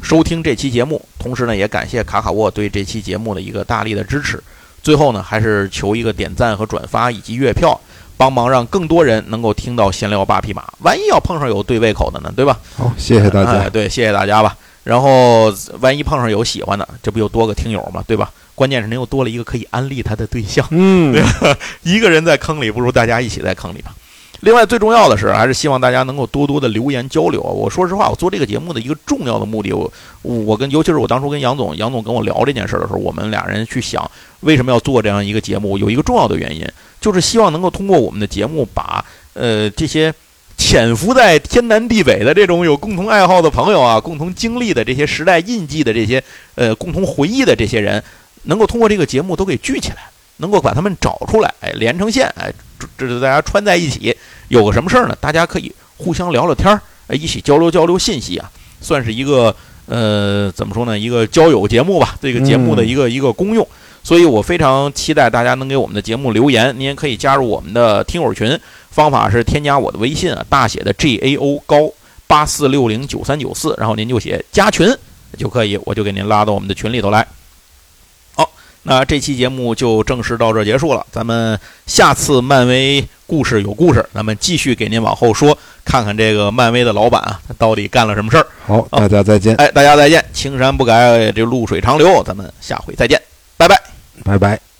[0.00, 4.42] 收听这期节目，同时呢，也感谢卡卡沃对这期节目的一个大力的支持。
[4.82, 7.78] 最后呢，还是求一个点赞和转发以及月票，
[8.16, 10.62] 帮忙让更多人能够听到闲聊八匹马。
[10.78, 12.56] 万一要碰上有对胃口的呢，对吧？
[12.76, 13.68] 好，谢谢大家。
[13.68, 14.56] 对，谢谢大家吧。
[14.84, 18.02] 然后万一碰上有喜欢的，这不又多个听友嘛？
[18.06, 18.32] 对吧？
[18.54, 20.66] 关键是您又多了一个可以安利他的对象。
[20.70, 21.22] 嗯，对
[21.52, 23.94] 吧一个人在坑里，不如大家一起在坑里吧。
[24.40, 27.50] 另外，最重要的是，还是希望大家能够多多的留言交流啊。
[27.50, 34.10] 我说实话，我做这个节目的一个重要的目的，我我跟尤其是我当初跟杨总，杨总跟我聊这件事的时候，我们俩人去想
[34.40, 36.66] 为什么要做这样一个节目，有一个重要的原因，
[37.00, 39.04] 就是希望能够通过我们的节目，把
[39.34, 40.14] 呃这些。
[40.68, 46.22] 潜伏在天南地北的这种有共同爱好的朋友啊，共同经历的这些时代印记的这些
[46.56, 48.04] 呃共同回忆的这些人，
[48.42, 52.52] 能够通过这个节目都给聚起来，能够把他们找出来，哎，连成线，哎，
[52.98, 54.14] 这这大家穿在一起，
[54.48, 55.16] 有个什么事儿呢？
[55.18, 58.50] 大家可以互相聊聊天儿，哎，一起交流交流信息啊，
[58.82, 59.56] 算是一个
[59.86, 60.98] 呃怎么说呢？
[60.98, 63.66] 一个交友节目吧，这个节目的一个一个功用。
[64.04, 68.58] 所以我非常期待大家能给我们的节目留言，您也可以加入我们的听友群。
[68.98, 71.88] 方法是添加我的微信啊，大写的 G A O 高
[72.26, 74.92] 八四六零九三九四，然后您就写加群
[75.36, 77.24] 就可以，我就给您拉到我们的群里头来。
[78.34, 78.50] 好，
[78.82, 88.46] 那这期节目就正式到这结束了，咱们下次漫威故事有故事，咱们继续给您往后说，看看这个漫威的老板啊，他到底干了什么事儿。
[88.66, 89.54] 好，大家再见。
[89.54, 93.22] 哎，大家再见，青山不改，这绿水长流，咱们下回再见，
[93.56, 93.80] 拜拜，
[94.24, 94.77] 拜拜。